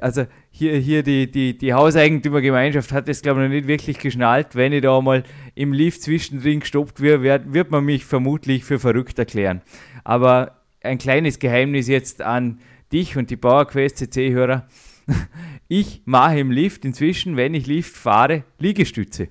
also 0.01 0.27
hier, 0.61 0.77
hier 0.77 1.03
die, 1.03 1.31
die, 1.31 1.57
die 1.57 1.73
Hauseigentümergemeinschaft 1.73 2.93
hat 2.93 3.09
es, 3.09 3.23
glaube 3.23 3.41
ich, 3.41 3.49
noch 3.49 3.55
nicht 3.55 3.67
wirklich 3.67 3.99
geschnallt. 3.99 4.55
Wenn 4.55 4.75
ich 4.75 4.83
da 4.83 5.01
mal 5.01 5.25
im 5.55 5.73
Lift 5.73 6.03
zwischendrin 6.03 6.61
gestoppt 6.61 7.01
wird, 7.01 7.23
wird, 7.55 7.71
man 7.71 7.83
mich 7.83 8.05
vermutlich 8.05 8.65
für 8.65 8.79
verrückt 8.79 9.19
erklären. 9.19 9.63
Aber 10.05 10.61
ein 10.83 10.99
kleines 10.99 11.39
Geheimnis 11.39 11.89
jetzt 11.89 12.21
an 12.21 12.61
dich 12.93 13.17
und 13.17 13.31
die 13.31 13.37
PowerQuest 13.37 13.99
CC-Hörer. 13.99 14.69
Ich 15.73 16.03
mache 16.05 16.41
im 16.41 16.51
Lift 16.51 16.85
inzwischen, 16.85 17.37
wenn 17.37 17.55
ich 17.55 17.69
Lift 17.69 17.97
fahre, 17.97 18.43
Liegestütze. 18.59 19.29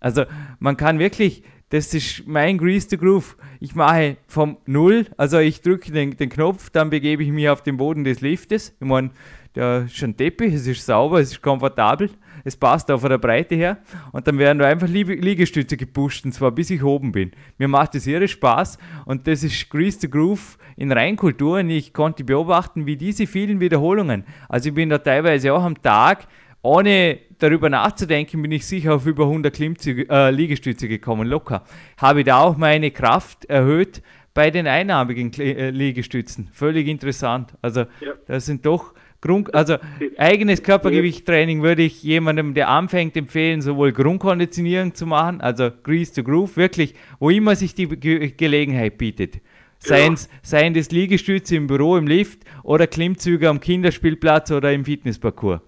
Also 0.00 0.24
man 0.58 0.76
kann 0.76 0.98
wirklich, 0.98 1.44
das 1.68 1.94
ist 1.94 2.26
mein 2.26 2.58
Grease 2.58 2.88
the 2.90 2.96
Groove. 2.96 3.36
Ich 3.60 3.76
mache 3.76 4.16
vom 4.26 4.56
Null, 4.66 5.06
also 5.16 5.38
ich 5.38 5.60
drücke 5.60 5.92
den, 5.92 6.16
den 6.16 6.30
Knopf, 6.30 6.70
dann 6.70 6.90
begebe 6.90 7.22
ich 7.22 7.30
mich 7.30 7.48
auf 7.48 7.62
den 7.62 7.76
Boden 7.76 8.02
des 8.02 8.20
Liftes. 8.20 8.74
Ich 8.80 8.86
meine, 8.88 9.10
der 9.54 9.84
ist 9.86 10.02
ein 10.02 10.16
Teppich, 10.16 10.54
es 10.54 10.66
ist 10.66 10.84
sauber, 10.84 11.20
es 11.20 11.32
ist 11.32 11.42
komfortabel, 11.42 12.10
es 12.44 12.56
passt 12.56 12.90
auch 12.90 13.00
von 13.00 13.10
der 13.10 13.18
Breite 13.18 13.54
her. 13.54 13.78
Und 14.12 14.26
dann 14.26 14.38
werden 14.38 14.58
da 14.58 14.66
einfach 14.66 14.88
Liegestütze 14.88 15.76
gepusht, 15.76 16.24
und 16.24 16.32
zwar 16.32 16.52
bis 16.52 16.70
ich 16.70 16.82
oben 16.82 17.12
bin. 17.12 17.32
Mir 17.58 17.68
macht 17.68 17.94
das 17.94 18.06
irre 18.06 18.28
Spaß 18.28 18.78
und 19.04 19.26
das 19.26 19.42
ist 19.42 19.68
Grease 19.70 19.98
the 20.00 20.10
Groove 20.10 20.58
in 20.76 20.92
Reinkultur 20.92 21.58
und 21.58 21.70
ich 21.70 21.92
konnte 21.92 22.24
beobachten, 22.24 22.86
wie 22.86 22.96
diese 22.96 23.26
vielen 23.26 23.60
Wiederholungen, 23.60 24.24
also 24.48 24.68
ich 24.68 24.74
bin 24.74 24.90
da 24.90 24.98
teilweise 24.98 25.52
auch 25.52 25.62
am 25.62 25.80
Tag, 25.82 26.28
ohne 26.62 27.18
darüber 27.38 27.70
nachzudenken, 27.70 28.42
bin 28.42 28.52
ich 28.52 28.66
sicher 28.66 28.94
auf 28.94 29.06
über 29.06 29.24
100 29.24 29.54
Klimmzüge, 29.54 30.08
äh, 30.08 30.30
Liegestütze 30.30 30.88
gekommen, 30.88 31.26
locker. 31.26 31.62
Habe 31.96 32.24
da 32.24 32.40
auch 32.40 32.56
meine 32.56 32.90
Kraft 32.90 33.44
erhöht 33.44 34.02
bei 34.34 34.50
den 34.50 34.66
einarmigen 34.66 35.32
äh, 35.34 35.70
Liegestützen. 35.70 36.48
Völlig 36.52 36.86
interessant. 36.88 37.54
Also 37.62 37.80
ja. 38.00 38.12
das 38.26 38.46
sind 38.46 38.66
doch 38.66 38.94
Grund, 39.20 39.52
also 39.52 39.78
eigenes 40.16 40.62
Körpergewichttraining 40.62 41.62
würde 41.62 41.82
ich 41.82 42.04
jemandem, 42.04 42.54
der 42.54 42.68
anfängt, 42.68 43.16
empfehlen, 43.16 43.60
sowohl 43.60 43.92
Grundkonditionierung 43.92 44.94
zu 44.94 45.06
machen, 45.06 45.40
also 45.40 45.70
Grease 45.82 46.12
to 46.12 46.22
Groove, 46.22 46.56
wirklich, 46.56 46.94
wo 47.18 47.28
immer 47.28 47.56
sich 47.56 47.74
die 47.74 47.88
Ge 47.88 48.30
Gelegenheit 48.36 48.96
bietet. 48.96 49.40
Seien 49.80 50.14
es 50.14 50.28
seien 50.42 50.74
das 50.74 50.90
Liegestütze 50.90 51.56
im 51.56 51.66
Büro, 51.66 51.96
im 51.96 52.06
Lift 52.06 52.42
oder 52.62 52.86
Klimmzüge 52.86 53.48
am 53.48 53.60
Kinderspielplatz 53.60 54.52
oder 54.52 54.72
im 54.72 54.84
Fitnessparcours. 54.84 55.60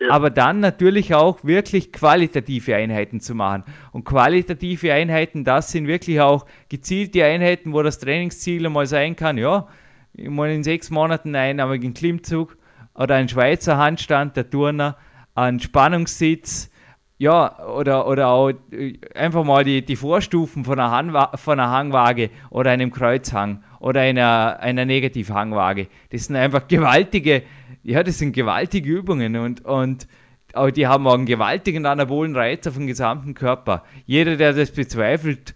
ja. 0.00 0.10
aber 0.10 0.30
dann 0.30 0.60
natürlich 0.60 1.14
auch 1.14 1.44
wirklich 1.44 1.92
qualitative 1.92 2.76
Einheiten 2.76 3.20
zu 3.20 3.34
machen. 3.34 3.64
Und 3.92 4.04
qualitative 4.04 4.92
Einheiten, 4.92 5.44
das 5.44 5.72
sind 5.72 5.86
wirklich 5.86 6.20
auch 6.20 6.46
gezielte 6.68 7.24
Einheiten, 7.24 7.72
wo 7.72 7.82
das 7.82 7.98
Trainingsziel 7.98 8.66
einmal 8.66 8.86
sein 8.86 9.16
kann, 9.16 9.38
ja, 9.38 9.68
mal 10.14 10.50
in 10.50 10.64
sechs 10.64 10.90
Monaten 10.90 11.34
einen 11.34 11.60
einmaligen 11.60 11.94
Klimmzug 11.94 12.56
oder 13.00 13.14
ein 13.14 13.30
Schweizer 13.30 13.78
Handstand, 13.78 14.36
der 14.36 14.50
Turner, 14.50 14.96
ein 15.34 15.58
Spannungssitz, 15.58 16.70
ja, 17.16 17.66
oder, 17.66 18.06
oder 18.06 18.28
auch 18.28 18.50
äh, 18.72 18.98
einfach 19.14 19.42
mal 19.42 19.64
die, 19.64 19.82
die 19.82 19.96
Vorstufen 19.96 20.64
von 20.64 20.78
einer, 20.78 20.90
Hanwa 20.90 21.36
von 21.36 21.58
einer 21.58 21.70
Hangwaage 21.70 22.30
oder 22.50 22.70
einem 22.70 22.90
Kreuzhang 22.90 23.62
oder 23.78 24.02
einer, 24.02 24.58
einer 24.60 24.84
Negativhangwaage. 24.84 25.88
Das 26.10 26.24
sind 26.24 26.36
einfach 26.36 26.68
gewaltige, 26.68 27.42
ja, 27.82 28.02
das 28.02 28.18
sind 28.18 28.32
gewaltige 28.32 28.90
Übungen 28.90 29.36
und, 29.36 29.64
und 29.64 30.06
auch 30.52 30.70
die 30.70 30.86
haben 30.86 31.06
auch 31.06 31.14
einen 31.14 31.26
gewaltigen 31.26 31.86
anabolen 31.86 32.36
Reiz 32.36 32.66
auf 32.66 32.74
den 32.74 32.86
gesamten 32.86 33.32
Körper. 33.32 33.84
Jeder, 34.04 34.36
der 34.36 34.52
das 34.52 34.72
bezweifelt, 34.72 35.54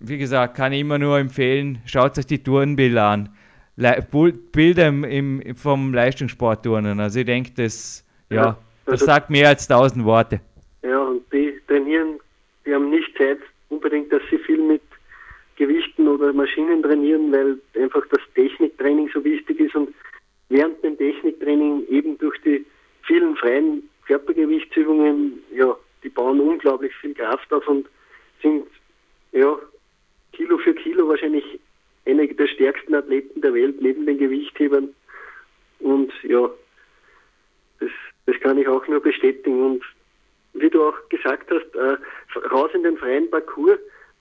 wie 0.00 0.18
gesagt, 0.18 0.54
kann 0.54 0.72
ich 0.72 0.80
immer 0.80 0.98
nur 0.98 1.18
empfehlen, 1.18 1.80
schaut 1.86 2.18
euch 2.18 2.26
die 2.26 2.42
Turnbilder 2.42 3.04
an. 3.04 3.30
Le 3.76 4.06
Bilder 4.52 4.88
im, 4.88 5.04
im, 5.04 5.56
vom 5.56 5.92
Leistungssportturnen. 5.92 7.00
Also 7.00 7.20
ich 7.20 7.26
denke, 7.26 7.50
das, 7.56 8.04
ja, 8.30 8.36
ja 8.36 8.58
das 8.84 8.92
also 8.92 9.06
sagt 9.06 9.30
mehr 9.30 9.48
als 9.48 9.66
tausend 9.66 10.04
Worte. 10.04 10.40
Ja, 10.82 11.00
und 11.00 11.22
die 11.32 11.60
trainieren, 11.66 12.20
die 12.64 12.74
haben 12.74 12.90
nicht 12.90 13.16
Zeit 13.16 13.38
unbedingt, 13.70 14.12
dass 14.12 14.22
sie 14.30 14.38
viel 14.38 14.62
mit 14.62 14.82
Gewichten 15.56 16.06
oder 16.08 16.32
Maschinen 16.32 16.82
trainieren, 16.82 17.32
weil 17.32 17.58
einfach 17.82 18.04
das 18.10 18.20
Techniktraining 18.34 19.10
so 19.12 19.24
wichtig 19.24 19.60
ist 19.60 19.74
und 19.74 19.94
während 20.48 20.82
dem 20.82 20.96
Techniktraining 20.96 21.86
eben 21.88 22.18
durch 22.18 22.40
die 22.42 22.64
vielen 23.02 23.36
freien 23.36 23.88
Körpergewichtsübungen, 24.06 25.40
ja, 25.56 25.74
die 26.02 26.08
bauen 26.08 26.40
unglaublich 26.40 26.94
viel 26.96 27.14
Kraft 27.14 27.52
auf 27.52 27.66
und 27.66 27.86
sind 28.42 28.66
ja 29.32 29.56
Kilo 30.32 30.58
für 30.58 30.74
Kilo 30.74 31.08
wahrscheinlich 31.08 31.44
einige 32.06 32.34
der 32.34 32.46
stärksten 32.46 32.94
Athleten 32.94 33.40
der 33.40 33.54
Welt 33.54 33.80
neben 33.80 34.06
den 34.06 34.18
Gewichthebern. 34.18 34.94
Und 35.80 36.12
ja, 36.22 36.50
das, 37.80 37.90
das 38.26 38.40
kann 38.40 38.58
ich 38.58 38.68
auch 38.68 38.86
nur 38.88 39.00
bestätigen. 39.00 39.62
Und 39.62 39.84
wie 40.54 40.70
du 40.70 40.82
auch 40.82 41.08
gesagt 41.08 41.50
hast, 41.50 41.74
äh, 41.74 41.96
raus 42.48 42.70
in 42.74 42.82
den 42.82 42.96
freien 42.96 43.30
Parcours, 43.30 43.78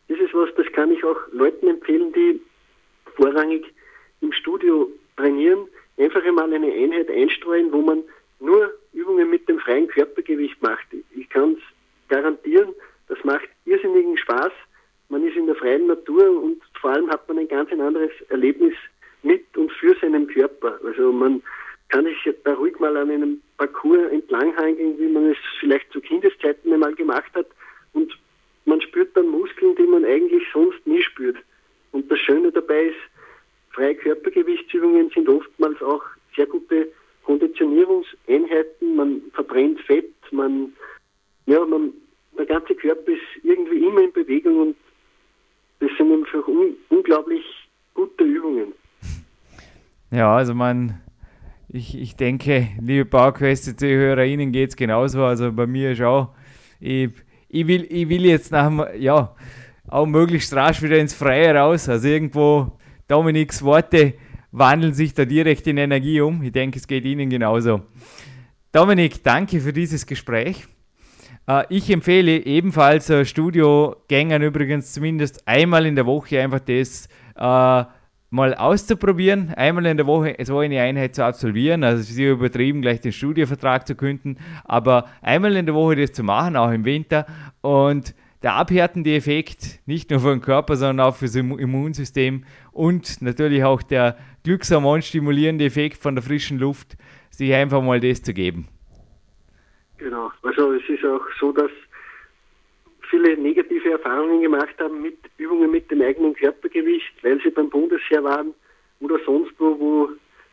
das 0.08 0.20
ist 0.20 0.34
was, 0.34 0.54
das 0.56 0.72
kann 0.74 0.92
ich 0.92 1.04
auch 1.04 1.18
Leuten 1.32 1.68
empfehlen, 1.68 2.12
die 2.14 2.42
vorrangig 3.16 3.66
im 4.22 4.32
Studio 4.32 4.90
trainieren, 5.18 5.68
einfach 5.98 6.24
einmal 6.24 6.52
eine 6.54 6.72
Einheit 6.72 7.10
einstreuen, 7.10 7.72
wo 7.72 7.82
man 7.82 8.04
nur 8.40 8.74
Übungen 8.94 9.30
mit 9.30 9.48
dem 9.48 9.60
freien 9.60 9.88
Körpergewicht 9.88 10.62
macht. 10.62 10.86
Ich 11.16 11.30
kann 11.30 11.54
es 11.54 12.10
garantieren, 12.10 12.74
das 13.08 13.24
macht 13.24 13.48
irrsinnigen 13.66 14.18
Spaß. 14.18 14.52
Man 15.10 15.26
ist 15.28 15.36
in 15.36 15.46
der 15.46 15.56
freien 15.56 15.88
Natur 15.88 16.44
und 16.44 16.62
vor 16.80 16.92
allem 16.92 17.10
hat 17.10 17.28
man 17.28 17.40
ein 17.40 17.48
ganz 17.48 17.72
anderes 17.72 18.12
Erlebnis 18.30 18.74
mit 19.22 19.46
und 19.58 19.72
für 19.74 19.96
seinen 20.02 20.28
Körper. 20.28 20.80
Also 20.84 21.12
man 21.12 21.42
kann 21.90 22.06
sich 22.06 22.36
da 22.44 22.54
ruhig 22.54 22.80
mal 22.80 22.96
an 22.98 23.12
einem 23.12 23.42
Parcours 23.58 24.12
entlanghangeln, 24.12 24.98
wie 25.00 25.08
man 25.08 25.32
es 25.32 25.38
vielleicht 25.60 25.92
zu 25.92 26.02
Kindeszeiten 26.02 26.74
einmal 26.74 26.96
gemacht 26.96 27.32
hat 27.36 27.48
und 27.94 28.12
man 28.66 28.82
spürt 28.82 29.16
dann 29.16 29.28
Muskeln, 29.28 29.76
die 29.76 29.84
man 29.84 30.06
eigentlich 30.06 30.44
sonst 30.54 30.86
nie 30.88 31.02
spürt. 31.02 31.38
Und 31.92 32.10
das 32.10 32.20
Schöne 32.20 32.52
dabei 32.52 32.86
ist, 32.86 32.98
freie 33.72 33.96
Körpergewichtsübungen 33.96 35.10
sind 35.10 35.28
oftmals 35.28 35.82
auch 35.82 36.04
sehr 36.36 36.46
gute 36.46 36.88
Konditionierungseinheiten. 37.24 38.96
Man 38.96 39.22
verbrennt 39.34 39.82
Fett, 39.82 40.12
man, 40.32 40.74
ja, 41.46 41.64
man, 41.66 41.94
der 42.38 42.46
ganze 42.46 42.76
Körper 42.76 43.12
ist 43.12 43.44
irgendwie 43.44 43.86
immer 43.86 44.02
in 44.02 44.14
Bewegung 44.14 44.60
und 44.60 44.76
das 45.84 45.92
sind 45.98 46.12
einfach 46.14 46.48
un 46.48 46.76
unglaublich 46.90 47.44
gute 47.94 48.24
Übungen. 48.24 48.74
Ja, 50.12 50.36
also 50.36 50.54
man, 50.54 51.02
ich, 51.68 52.00
ich 52.00 52.16
denke, 52.16 52.70
liebe 52.80 53.06
PowerQuest-Hörer, 53.06 54.24
Ihnen 54.26 54.52
geht 54.52 54.70
es 54.70 54.76
genauso. 54.76 55.24
Also 55.24 55.52
bei 55.52 55.68
mir 55.68 55.92
ist 55.92 56.02
auch, 56.02 56.30
ich, 56.80 57.10
ich, 57.50 57.68
will, 57.68 57.86
ich 57.90 58.08
will 58.08 58.26
jetzt 58.26 58.52
nach 58.52 58.94
ja, 58.98 59.36
auch 59.88 60.06
möglichst 60.06 60.54
rasch 60.56 60.82
wieder 60.82 61.00
ins 61.00 61.14
Freie 61.14 61.54
raus. 61.56 61.90
Also 61.90 62.08
irgendwo, 62.08 62.72
Dominiks 63.08 63.62
Worte 63.64 64.14
wandeln 64.52 64.94
sich 64.94 65.14
da 65.14 65.26
direkt 65.26 65.68
in 65.68 65.78
Energie 65.78 66.22
um. 66.22 66.42
Ich 66.44 66.52
denke, 66.52 66.78
es 66.78 66.88
geht 66.88 67.04
Ihnen 67.06 67.30
genauso. 67.30 67.82
Dominik, 68.72 69.24
danke 69.24 69.60
für 69.60 69.74
dieses 69.74 70.06
Gespräch. 70.06 70.68
Äh, 71.48 71.64
ich 71.70 71.90
empfehle 71.90 72.46
ebenfalls 72.46 73.10
äh, 73.10 73.26
Studiogängern 73.26 74.42
übrigens 74.42 74.94
zumindest 74.94 75.48
einmal 75.48 75.86
in 75.86 75.96
der 75.96 76.06
Woche 76.06 76.42
einfach 76.42 76.60
das 76.60 77.08
äh, 77.36 77.84
mal 78.30 78.56
auszuprobieren, 78.56 79.54
einmal 79.54 79.86
in 79.86 79.98
der 79.98 80.08
Woche 80.08 80.36
so 80.44 80.58
eine 80.60 80.82
Einheit 80.82 81.16
zu 81.16 81.24
absolvieren. 81.24 81.84
Also 81.84 82.02
sie 82.02 82.26
übertrieben, 82.26 82.82
gleich 82.82 83.00
den 83.00 83.12
Studiovertrag 83.12 83.86
zu 83.86 83.96
künden, 83.96 84.38
aber 84.64 85.06
einmal 85.22 85.56
in 85.56 85.68
der 85.68 85.76
Woche 85.76 85.96
das 85.96 86.14
zu 86.14 86.24
machen, 86.24 86.56
auch 86.56 86.72
im 86.72 86.84
Winter. 86.84 87.28
Und 87.62 88.16
der 88.42 88.56
abhärtende 88.56 89.16
Effekt, 89.16 89.80
nicht 89.86 90.10
nur 90.10 90.20
für 90.20 90.32
den 90.32 90.42
Körper, 90.42 90.76
sondern 90.76 91.08
auch 91.08 91.16
für 91.16 91.26
das 91.26 91.36
Immunsystem 91.36 92.44
und 92.72 93.22
natürlich 93.22 93.64
auch 93.64 93.82
der 93.84 94.18
Glückshormon 94.44 95.02
stimulierende 95.02 95.66
Effekt 95.66 95.98
von 95.98 96.16
der 96.16 96.24
frischen 96.24 96.58
Luft, 96.58 96.98
sich 97.30 97.54
einfach 97.54 97.82
mal 97.82 98.00
das 98.00 98.22
zu 98.22 98.34
geben. 98.34 98.68
Genau, 99.98 100.32
also 100.42 100.74
es 100.74 100.88
ist 100.90 101.06
auch 101.06 101.26
so, 101.40 101.52
dass 101.52 101.72
viele 103.10 103.38
negative 103.38 103.92
Erfahrungen 103.92 104.42
gemacht 104.42 104.76
haben 104.80 105.02
mit 105.02 105.18
Übungen 105.38 105.72
mit 105.72 105.90
dem 105.92 106.02
eigenen 106.02 106.34
Körpergewicht, 106.34 107.14
weil 107.22 107.40
sie 107.42 107.52
beim 107.52 107.70
Bundesheer 107.70 108.24
waren 108.24 108.54
oder 109.00 109.20
sonst 109.26 109.54
wo, 109.60 109.80
wo 109.80 110.10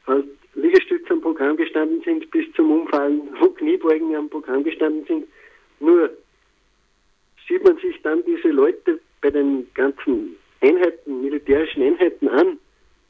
halt 0.07 0.27
Liegestütze 0.55 1.13
am 1.13 1.21
Programm 1.21 1.57
gestanden 1.57 2.03
sind, 2.03 2.31
bis 2.31 2.53
zum 2.55 2.71
Umfallen, 2.71 3.23
wo 3.39 3.49
Kniebeugen 3.51 4.15
am 4.15 4.29
Programm 4.29 4.65
gestanden 4.65 5.05
sind. 5.07 5.27
Nur 5.79 6.11
sieht 7.49 7.65
man 7.65 7.79
sich 7.79 8.01
dann 8.03 8.25
diese 8.25 8.49
Leute 8.49 9.01
bei 9.21 9.31
den 9.31 9.67
ganzen 9.75 10.37
Einheiten, 10.61 11.23
militärischen 11.23 11.83
Einheiten 11.83 12.29
an, 12.29 12.59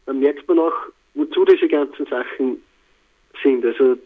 dann 0.07 0.21
merkt 0.21 0.47
man 0.49 0.59
auch, 0.59 0.75
wozu 1.15 1.45
diese 1.45 1.69
ganzen 1.69 2.07
Sachen 2.07 2.63
sind. 3.43 3.65
Also 3.65 3.99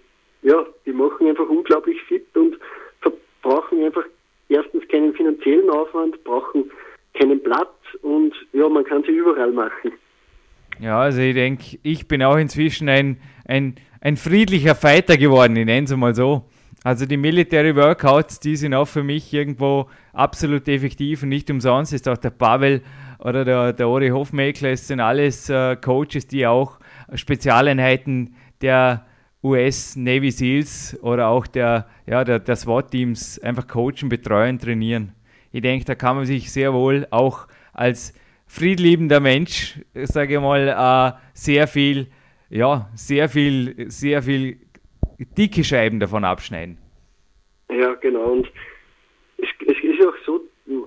ja, 0.44 0.64
die 0.86 0.92
machen 0.92 1.26
einfach 1.26 1.48
unglaublich 1.48 2.00
fit 2.02 2.24
und 2.36 2.56
verbrauchen 3.00 3.82
einfach 3.82 4.04
erstens 4.48 4.86
keinen 4.88 5.14
finanziellen 5.14 5.70
Aufwand, 5.70 6.22
brauchen 6.22 6.70
keinen 7.14 7.42
Platz 7.42 7.74
und 8.02 8.34
ja, 8.52 8.68
man 8.68 8.84
kann 8.84 9.02
sie 9.04 9.12
überall 9.12 9.52
machen. 9.52 9.92
Ja, 10.80 11.00
also 11.00 11.20
ich 11.20 11.34
denke, 11.34 11.78
ich 11.82 12.06
bin 12.08 12.22
auch 12.22 12.36
inzwischen 12.36 12.88
ein, 12.88 13.18
ein, 13.46 13.76
ein 14.00 14.16
friedlicher 14.16 14.74
Fighter 14.74 15.16
geworden, 15.16 15.56
ich 15.56 15.64
nenne 15.64 15.84
es 15.84 15.96
mal 15.96 16.14
so. 16.14 16.44
Also 16.82 17.06
die 17.06 17.16
Military 17.16 17.74
Workouts, 17.74 18.40
die 18.40 18.56
sind 18.56 18.74
auch 18.74 18.88
für 18.88 19.02
mich 19.02 19.32
irgendwo 19.32 19.88
absolut 20.12 20.68
effektiv 20.68 21.22
und 21.22 21.30
nicht 21.30 21.50
umsonst 21.50 21.94
ist 21.94 22.06
auch 22.06 22.18
der 22.18 22.30
Pavel 22.30 22.82
oder 23.18 23.46
der, 23.46 23.72
der 23.72 23.88
Ori 23.88 24.10
Hofmeckler, 24.10 24.70
es 24.70 24.86
sind 24.88 25.00
alles 25.00 25.48
äh, 25.48 25.76
Coaches, 25.76 26.26
die 26.26 26.46
auch 26.46 26.78
Spezialeinheiten 27.14 28.34
der 28.60 29.06
US 29.44 29.94
Navy 29.94 30.30
SEALs 30.30 30.98
oder 31.02 31.28
auch 31.28 31.46
der, 31.46 31.86
ja, 32.06 32.24
der, 32.24 32.38
der 32.38 32.56
SWAT-Teams 32.56 33.38
einfach 33.40 33.68
coachen, 33.68 34.08
betreuen, 34.08 34.58
trainieren. 34.58 35.12
Ich 35.52 35.60
denke, 35.60 35.84
da 35.84 35.94
kann 35.94 36.16
man 36.16 36.24
sich 36.24 36.50
sehr 36.50 36.72
wohl 36.72 37.06
auch 37.10 37.46
als 37.72 38.14
friedliebender 38.46 39.20
Mensch, 39.20 39.78
sage 39.94 40.34
ich 40.34 40.40
mal, 40.40 40.68
äh, 40.68 41.18
sehr 41.34 41.66
viel, 41.66 42.08
ja, 42.48 42.88
sehr 42.94 43.28
viel, 43.28 43.90
sehr 43.90 44.22
viel 44.22 44.58
dicke 45.36 45.62
Scheiben 45.62 46.00
davon 46.00 46.24
abschneiden. 46.24 46.78
Ja, 47.70 47.94
genau. 47.94 48.32
Und 48.32 48.50
es, 49.38 49.48
es 49.66 49.76
ist 49.82 50.06
auch 50.06 50.14
so, 50.24 50.40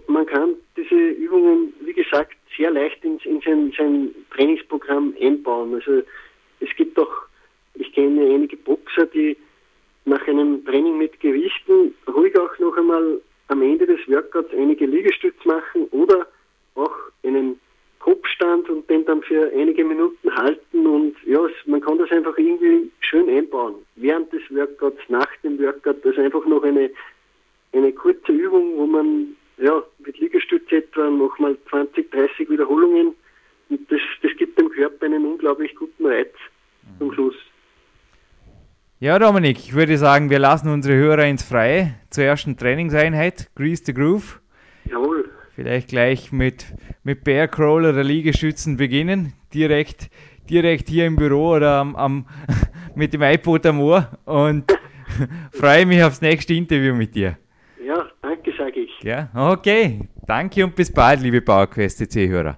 man 0.08 0.26
kann 0.26 0.56
diese 0.76 0.96
Übungen, 0.96 1.74
wie 1.86 1.94
gesagt, 1.94 2.36
sehr 2.58 2.72
leicht 2.72 3.04
in, 3.04 3.20
in 3.20 3.42
sein, 3.42 3.74
sein 3.78 4.10
Trainingsprogramm 4.36 5.14
einbauen. 5.22 5.76
Also 5.76 6.02
es 6.60 6.76
gibt 6.76 6.98
auch, 7.00 7.27
ich 7.80 7.92
kenne 7.94 8.22
einige 8.22 8.58
Boxer, 8.58 9.06
die 9.06 9.38
nach 10.06 10.26
einem 10.28 10.64
Training 10.66 10.98
mit 10.98 11.20
Gewichten 11.20 11.94
ruhig 12.08 12.38
auch 12.38 12.58
noch 12.60 12.78
einmal 12.78 13.22
am 13.50 13.62
Ende 13.62 13.86
des 13.86 14.00
Workouts 14.08 14.54
einige 14.54 14.86
Liegestütze 14.86 15.48
machen 15.48 15.86
oder 15.92 16.28
auch 16.76 16.96
einen 17.24 17.60
Kopfstand 18.00 18.70
und 18.70 18.90
den 18.90 19.06
dann 19.06 19.22
für 19.22 19.52
einige 19.54 19.84
Minuten 19.84 20.34
halten 20.34 20.88
und 20.88 21.16
ja, 21.26 21.42
man 21.66 21.82
kann 21.82 21.98
das 21.98 22.10
einfach 22.12 22.38
irgendwie 22.38 22.90
schön 23.02 23.28
einbauen. 23.30 23.76
Während 23.96 24.32
des 24.32 24.44
Workouts, 24.50 25.02
nach 25.10 25.28
dem 25.44 25.60
Workout, 25.60 26.06
das 26.06 26.14
ist 26.14 26.20
einfach 26.20 26.46
noch 26.46 26.64
eine, 26.64 26.90
eine 27.74 27.92
kurze 27.92 28.32
Übung, 28.32 28.78
wo 28.78 28.86
man 28.86 29.36
ja, 29.58 29.84
mit 30.00 30.18
Liegestütze 30.20 30.78
etwa 30.78 31.10
nochmal 31.10 31.58
20, 31.70 32.10
30 32.12 32.50
Wiederholungen 32.50 33.14
und 33.70 33.92
das, 33.92 34.00
das 34.22 34.32
gibt 34.38 34.60
dem 34.60 34.70
Körper 34.70 35.06
einen 35.06 35.26
unglaublich 35.26 35.76
guten 35.76 36.06
Reiz 36.06 36.34
zum 37.00 37.12
Schluss. 37.12 37.36
Ja, 39.08 39.18
Dominik, 39.20 39.60
ich 39.60 39.74
würde 39.74 39.98
sagen, 39.98 40.30
wir 40.30 40.38
lassen 40.38 40.68
unsere 40.68 40.98
Hörer 40.98 41.24
ins 41.28 41.42
Freie 41.42 41.94
zur 42.10 42.26
ersten 42.26 42.58
Trainingseinheit, 42.58 43.50
Grease 43.56 43.84
the 43.86 43.94
Groove. 43.94 44.42
Jawohl. 44.84 45.30
Vielleicht 45.56 45.88
gleich 45.88 46.34
mit, 46.34 46.66
mit 47.04 47.24
Bear 47.24 47.48
Crawl 47.48 47.86
oder 47.86 48.04
Liegestützen 48.04 48.76
beginnen, 48.76 49.32
direkt, 49.54 50.10
direkt 50.50 50.90
hier 50.90 51.06
im 51.06 51.16
Büro 51.16 51.56
oder 51.56 51.76
am, 51.76 51.96
am 51.96 52.26
mit 52.96 53.14
dem 53.14 53.22
iPod 53.22 53.66
am 53.66 53.80
Ohr 53.80 54.10
und 54.26 54.66
freue 55.54 55.86
mich 55.86 56.04
aufs 56.04 56.20
nächste 56.20 56.56
Interview 56.56 56.94
mit 56.94 57.16
dir. 57.16 57.38
Ja, 57.82 58.08
danke, 58.22 58.52
sage 58.58 58.82
ich. 58.82 59.04
Ja, 59.04 59.30
okay. 59.34 60.02
Danke 60.26 60.66
und 60.66 60.76
bis 60.76 60.92
bald, 60.92 61.22
liebe 61.22 61.40
PowerQuest 61.40 62.00
CC-Hörer. 62.00 62.58